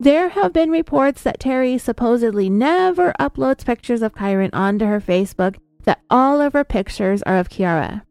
[0.00, 5.58] There have been reports that Terri supposedly never uploads pictures of Kyron onto her Facebook,
[5.88, 8.02] that all of her pictures are of Kiara.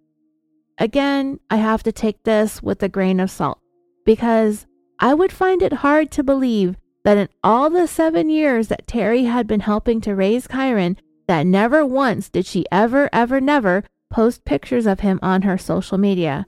[0.79, 3.59] Again, I have to take this with a grain of salt
[4.03, 4.65] because
[4.99, 9.29] I would find it hard to believe that in all the seven years that Terri
[9.29, 10.97] had been helping to raise Kyron,
[11.27, 15.99] that never once did she ever, ever, never post pictures of him on her social
[15.99, 16.47] media.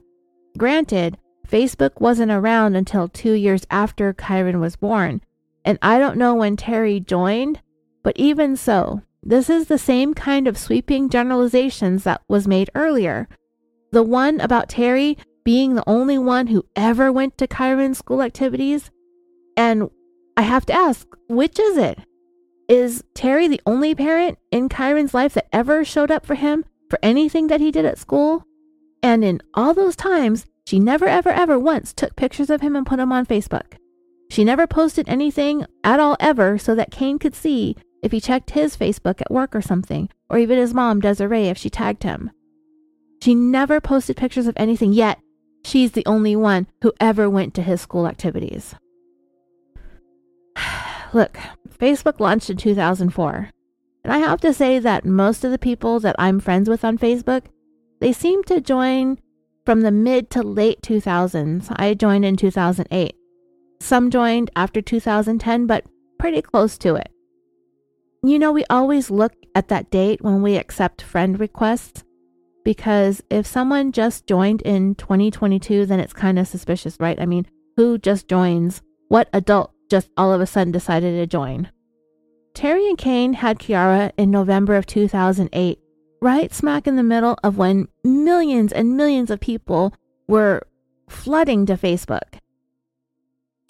[0.58, 1.16] Granted,
[1.46, 5.20] Facebook wasn't around until two years after Kyron was born,
[5.64, 7.60] and I don't know when Terri joined,
[8.02, 13.28] But even so, this is the same kind of sweeping generalizations that was made earlier.
[13.92, 18.90] The one about Terri being the only one who ever went to Kyron's school activities.
[19.56, 19.90] And
[20.36, 21.98] I have to ask, which is it?
[22.68, 26.98] Is Terri the only parent in Kyron's life that ever showed up for him for
[27.02, 28.44] anything that he did at school?
[29.02, 32.86] And in all those times, she never, ever, ever once took pictures of him and
[32.86, 33.74] put them on Facebook.
[34.30, 38.50] She never posted anything at all ever so that Kaine could see if he checked
[38.50, 42.30] his Facebook at work or something, or even his mom, Desiree, if she tagged him.
[43.22, 45.20] She never posted pictures of anything, yet
[45.64, 48.74] she's the only one who ever went to his school activities.
[51.12, 53.50] Look, Facebook launched in 2004,
[54.04, 56.96] and I have to say that most of the people that I'm friends with on
[56.96, 57.42] Facebook,
[58.00, 59.18] they seem to join
[59.66, 61.66] from the mid to late 2000s.
[61.76, 63.14] I joined in 2008.
[63.80, 65.84] Some joined after 2010, but
[66.18, 67.10] pretty close to it.
[68.22, 72.04] You know, we always look at that date when we accept friend requests
[72.64, 77.18] because if someone just joined in 2022, then it's kind of suspicious, right?
[77.18, 78.82] I mean, who just joins?
[79.08, 81.70] What adult just all of a sudden decided to join?
[82.54, 85.78] Terri and Kaine had Kiara in November of 2008,
[86.20, 89.94] right smack in the middle of when millions and millions of people
[90.28, 90.66] were
[91.08, 92.40] flooding to Facebook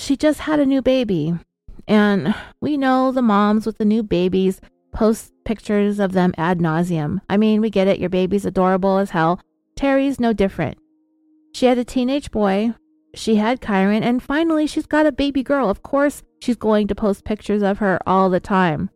[0.00, 1.34] she just had a new baby.
[1.90, 4.60] And we know the moms with the new babies
[4.92, 7.20] post pictures of them ad nauseum.
[7.28, 9.40] I mean, we get it, your baby's adorable as hell.
[9.76, 10.78] Terri's no different.
[11.52, 12.74] She had a teenage boy,
[13.12, 15.68] she had Kyron, and finally she's got a baby girl.
[15.68, 18.90] Of course, she's going to post pictures of her all the time.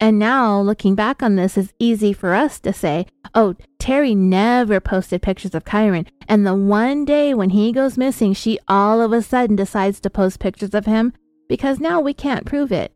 [0.00, 3.06] And now, looking back on this, it's easy for us to say,
[3.36, 6.08] oh, Terri never posted pictures of Kyron.
[6.28, 10.10] And the one day when he goes missing, she all of a sudden decides to
[10.10, 11.12] post pictures of him
[11.48, 12.92] because now we can't prove it.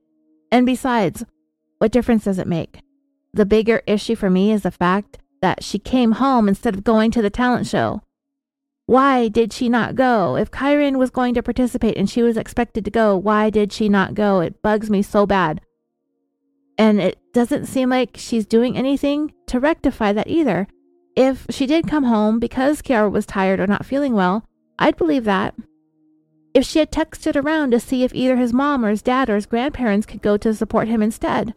[0.50, 1.24] And besides,
[1.78, 2.80] what difference does it make?
[3.32, 7.10] The bigger issue for me is the fact that she came home instead of going
[7.10, 8.02] to the talent show.
[8.86, 10.36] Why did she not go?
[10.36, 13.88] If Kyron was going to participate and she was expected to go, why did she
[13.88, 14.40] not go?
[14.40, 15.60] It bugs me so bad.
[16.78, 20.68] And it doesn't seem like she's doing anything to rectify that either.
[21.16, 24.44] If she did come home because Kiara was tired or not feeling well,
[24.78, 25.54] I'd believe that.
[26.56, 29.34] If she had texted around to see if either his mom or his dad or
[29.34, 31.52] his grandparents could go to support him instead,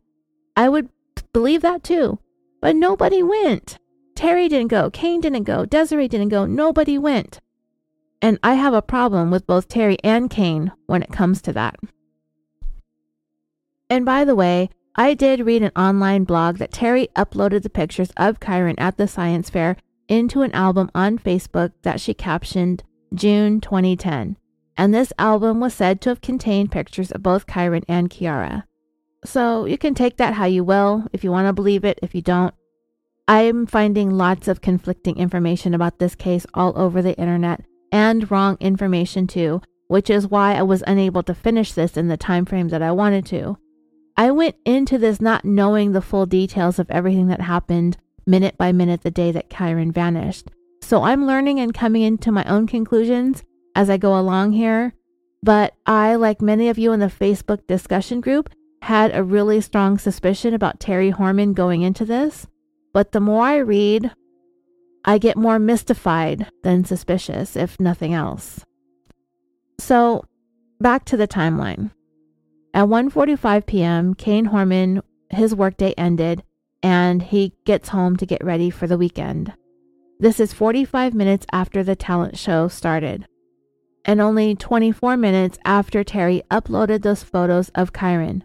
[0.57, 0.89] I would
[1.31, 2.19] believe that too.
[2.59, 3.79] But nobody went.
[4.13, 7.39] Terri didn't go, Kaine didn't go, Desiree didn't go, nobody went.
[8.21, 11.77] And I have a problem with both Terri and Kaine when it comes to that.
[13.89, 18.11] And by the way, I did read an online blog that Terri uploaded the pictures
[18.17, 19.77] of Kyron at the science fair
[20.09, 24.35] into an album on Facebook that she captioned June 2010.
[24.79, 28.63] And this album was said to have contained pictures of both Kyron and Kiara.
[29.25, 32.15] So you can take that how you will, if you want to believe it, if
[32.15, 32.53] you don't.
[33.27, 38.55] I'm finding lots of conflicting information about this case all over the internet and wrong
[38.61, 42.69] information too, which is why I was unable to finish this in the time frame
[42.69, 43.57] that I wanted to.
[44.15, 48.71] I went into this not knowing the full details of everything that happened minute by
[48.71, 50.47] minute the day that Kyron vanished.
[50.81, 53.43] So I'm learning and coming into my own conclusions
[53.79, 54.93] as I go along here.
[55.41, 58.49] But I, like many of you in the Facebook discussion group,
[58.81, 62.45] had a really strong suspicion about Terri Horman going into this.
[62.93, 64.11] But the more I read,
[65.05, 68.65] I get more mystified than suspicious, if nothing else.
[69.79, 70.25] So,
[70.81, 71.91] back to the timeline.
[72.73, 76.43] At 1:45 p.m., Kaine Horman his workday ended
[76.83, 79.53] and he gets home to get ready for the weekend.
[80.19, 83.25] This is 45 minutes after the talent show started,
[84.09, 88.41] and only 24 minutes after Terri uploaded those photos of Kyron.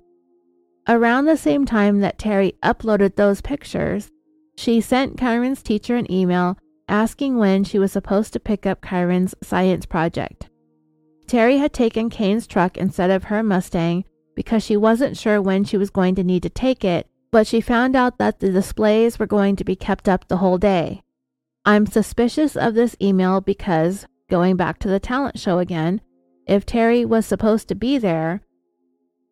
[0.86, 4.11] Around the same time that Terri uploaded those pictures,
[4.59, 9.35] she sent Kyron's teacher an email asking when she was supposed to pick up Kyron's
[9.43, 10.51] science project.
[11.27, 14.05] Terri had taken Kaine's truck instead of her Mustang
[14.36, 17.62] because she wasn't sure when she was going to need to take it, but she
[17.62, 21.01] found out that the displays were going to be kept up the whole day.
[21.65, 26.01] I'm suspicious of this email because, going back to the talent show again,
[26.46, 28.42] if Terri was supposed to be there,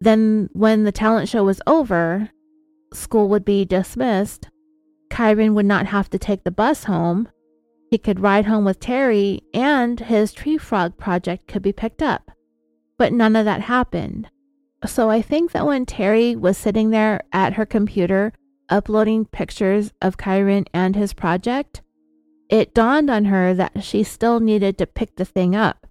[0.00, 2.30] then when the talent show was over,
[2.92, 4.48] school would be dismissed.
[5.10, 7.28] Kyron would not have to take the bus home.
[7.90, 12.30] He could ride home with Terri, and his tree frog project could be picked up.
[12.96, 14.30] But none of that happened.
[14.86, 18.32] So I think that when Terri was sitting there at her computer
[18.68, 21.81] uploading pictures of Kyron and his project,
[22.52, 25.88] it dawned on her that she still needed to pick the thing up.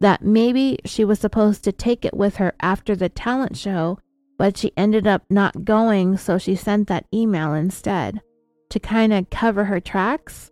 [0.00, 3.98] That maybe she was supposed to take it with her after the talent show
[4.38, 8.22] but she ended up not going, so she sent that email instead
[8.70, 10.50] to kind of cover her tracks.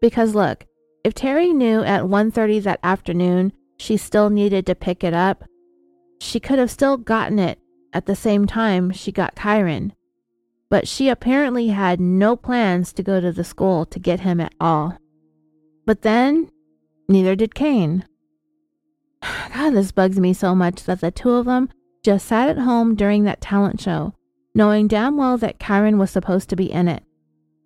[0.00, 0.64] Because look,
[1.04, 5.44] if Terri knew at 1:30 that afternoon she still needed to pick it up,
[6.20, 7.58] she could have still gotten it
[7.92, 9.92] at the same time she got Kyron.
[10.70, 14.54] But she apparently had no plans to go to the school to get him at
[14.60, 14.98] all.
[15.86, 16.50] But then,
[17.08, 18.04] neither did Kaine.
[19.54, 21.70] God, this bugs me so much that the two of them
[22.04, 24.14] just sat at home during that talent show,
[24.54, 27.02] knowing damn well that Kyron was supposed to be in it,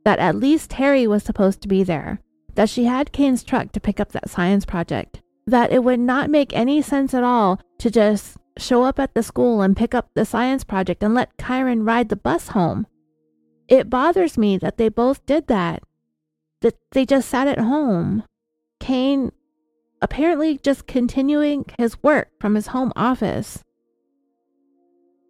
[0.05, 2.21] that at least Terri was supposed to be there,
[2.55, 6.31] that she had Kaine's truck to pick up that science project, that it would not
[6.31, 10.11] make any sense at all to just show up at the school and pick up
[10.15, 12.87] the science project and let Kyron ride the bus home.
[13.73, 15.83] It bothers me that they both did that,
[16.61, 18.23] that they just sat at home.
[18.81, 19.33] Kaine
[20.03, 23.65] apparently just continuing his work from his home office.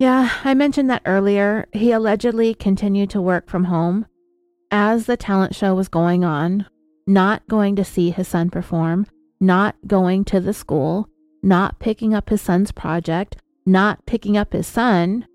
[0.01, 1.69] Yeah, I mentioned that earlier.
[1.73, 4.07] He allegedly continued to work from home
[4.73, 6.67] as the talent show was going on,
[7.07, 9.07] not going to see his son perform,
[9.39, 11.09] not going to the school,
[11.45, 15.29] not picking up his son's project, not picking up his son.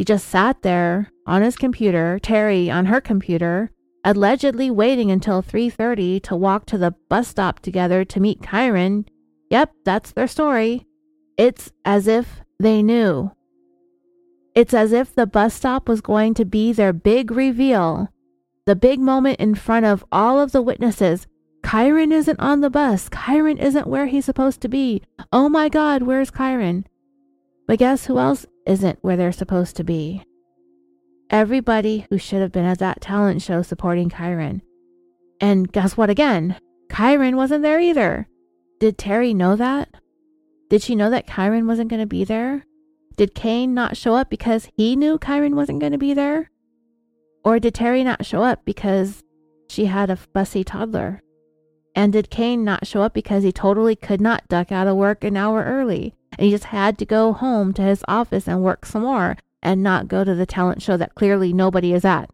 [0.00, 3.70] He just sat there on his computer, Terri on her computer,
[4.02, 9.04] allegedly waiting until 3:30 to walk to the bus stop together to meet Kyron.
[9.50, 10.86] Yep, that's their story.
[11.36, 13.32] It's as if they knew.
[14.54, 18.08] It's as if the bus stop was going to be their big reveal,
[18.64, 21.26] the big moment in front of all of the witnesses.
[21.62, 23.10] Kyron isn't on the bus.
[23.10, 25.02] Kyron isn't where he's supposed to be.
[25.30, 26.84] Oh my God, where's Kyron?
[27.66, 30.22] But guess who else isn't where they're supposed to be?
[31.30, 34.60] everybody who should have been at that talent show supporting Kyron.
[35.40, 36.56] And guess what again?
[36.90, 38.28] Kyron wasn't there either.
[38.80, 39.88] Did Terri know that?
[40.68, 42.64] Did she know that Kyron wasn't going to be there?
[43.16, 46.50] Did Kaine not show up because he knew Kyron wasn't going to be there?
[47.44, 49.22] Or did Terri not show up because
[49.68, 51.22] she had a fussy toddler?
[51.94, 55.24] And did Kaine not show up because he totally could not duck out of work
[55.24, 58.86] an hour early and he just had to go home to his office and work
[58.86, 62.30] some more and not go to the talent show that clearly nobody is at?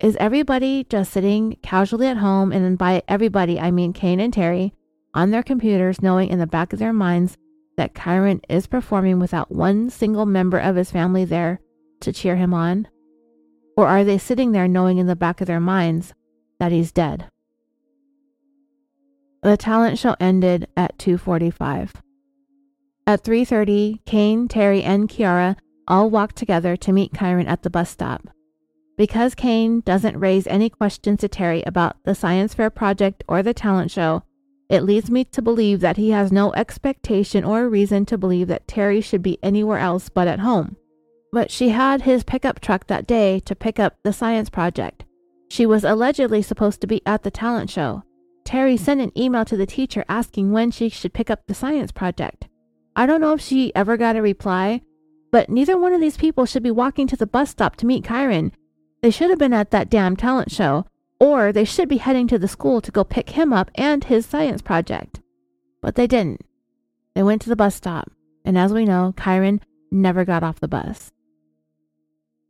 [0.00, 4.72] Is everybody just sitting casually at home, and by everybody I mean Kaine and Terri,
[5.12, 7.36] on their computers, knowing in the back of their minds
[7.76, 11.60] that Kyron is performing without one single member of his family there
[12.00, 12.88] to cheer him on?
[13.76, 16.14] Or are they sitting there knowing in the back of their minds
[16.58, 17.26] that he's dead?
[19.42, 21.92] The talent show ended at 2:45.
[23.10, 25.56] At 3:30, Kaine, Terri, and Kiara
[25.88, 28.28] all walk together to meet Kyron at the bus stop.
[28.96, 33.52] Because Kaine doesn't raise any questions to Terri about the science fair project or the
[33.52, 34.22] talent show,
[34.68, 38.68] it leads me to believe that he has no expectation or reason to believe that
[38.68, 40.76] Terri should be anywhere else but at home.
[41.32, 45.04] But she had his pickup truck that day to pick up the science project.
[45.48, 48.04] She was allegedly supposed to be at the talent show.
[48.44, 51.90] Terri sent an email to the teacher asking when she should pick up the science
[51.90, 52.46] project.
[52.96, 54.82] I don't know if she ever got a reply,
[55.30, 58.04] but neither one of these people should be walking to the bus stop to meet
[58.04, 58.52] Kyron.
[59.02, 60.86] They should have been at that damn talent show,
[61.18, 64.26] or they should be heading to the school to go pick him up and his
[64.26, 65.20] science project.
[65.80, 66.42] But they didn't.
[67.14, 68.10] They went to the bus stop,
[68.44, 69.60] and as we know, Kyron
[69.90, 71.12] never got off the bus.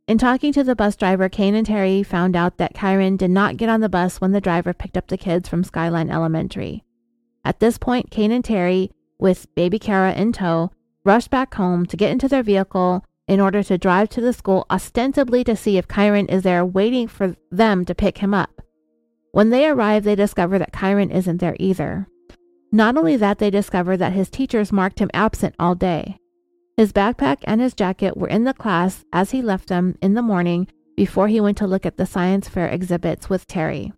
[0.07, 3.57] In talking to the bus driver, Kaine and Terri found out that Kyron did not
[3.57, 6.83] get on the bus when the driver picked up the kids from Skyline Elementary.
[7.45, 8.89] At this point, Kaine and Terri,
[9.21, 10.71] with baby Kiara in tow,
[11.05, 14.65] rush back home to get into their vehicle in order to drive to the school
[14.69, 18.61] ostensibly to see if Kyron is there waiting for them to pick him up.
[19.31, 22.07] When they arrive, they discover that Kyron isn't there either.
[22.73, 26.17] Not only that, they discover that his teachers marked him absent all day.
[26.75, 30.21] His backpack and his jacket were in the class as he left them in the
[30.21, 30.67] morning
[30.97, 33.93] before he went to look at the science fair exhibits with Terri.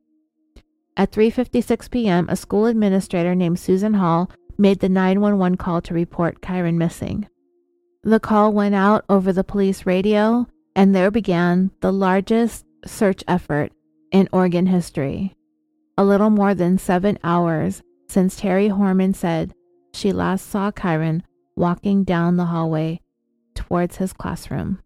[0.96, 4.30] At 3:56 p.m., a school administrator named Susan Hall
[4.64, 7.28] made the 911 call to report Kyron missing.
[8.04, 13.74] The call went out over the police radio, and there began the largest search effort
[14.14, 15.36] in Oregon history.
[15.98, 19.54] A little more than seven hours since Terri Horman said
[19.94, 21.24] she last saw Kyron
[21.58, 23.02] walking down the hallway
[23.56, 24.80] towards his classroom.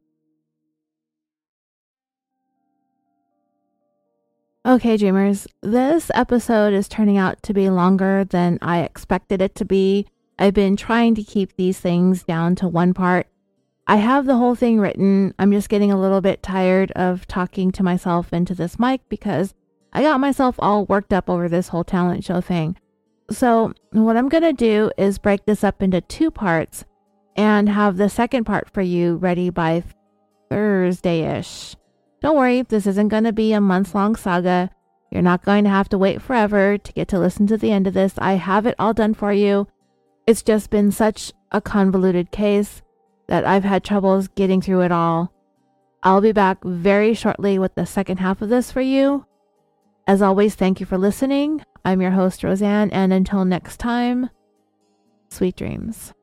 [4.68, 9.64] Okay, dreamers, this episode is turning out to be longer than I expected it to
[9.64, 10.08] be.
[10.38, 13.28] I've been trying to keep these things down to one part.
[13.88, 15.34] I have the whole thing written.
[15.40, 19.54] I'm just getting a little bit tired of talking to myself into this mic because
[19.94, 22.76] I got myself all worked up over this whole talent show thing.
[23.32, 26.84] So, what I'm going to do is break this up into two parts
[27.38, 29.86] and have the second part for you ready by
[30.50, 31.78] Thursday ish.
[32.22, 34.72] Don't worry, this isn't going to be a month long saga.
[35.12, 37.88] You're not going to have to wait forever to get to listen to the end
[37.88, 38.16] of this.
[38.18, 39.68] I have it all done for you.
[40.26, 42.82] It's just been such a convoluted case
[43.28, 45.32] that I've had troubles getting through it all.
[46.04, 49.26] I'll be back very shortly with the second half of this for you.
[50.08, 51.64] As always, thank you for listening.
[51.84, 54.30] I'm your host, Roseanne, and until next time,
[55.30, 56.14] sweet dreams.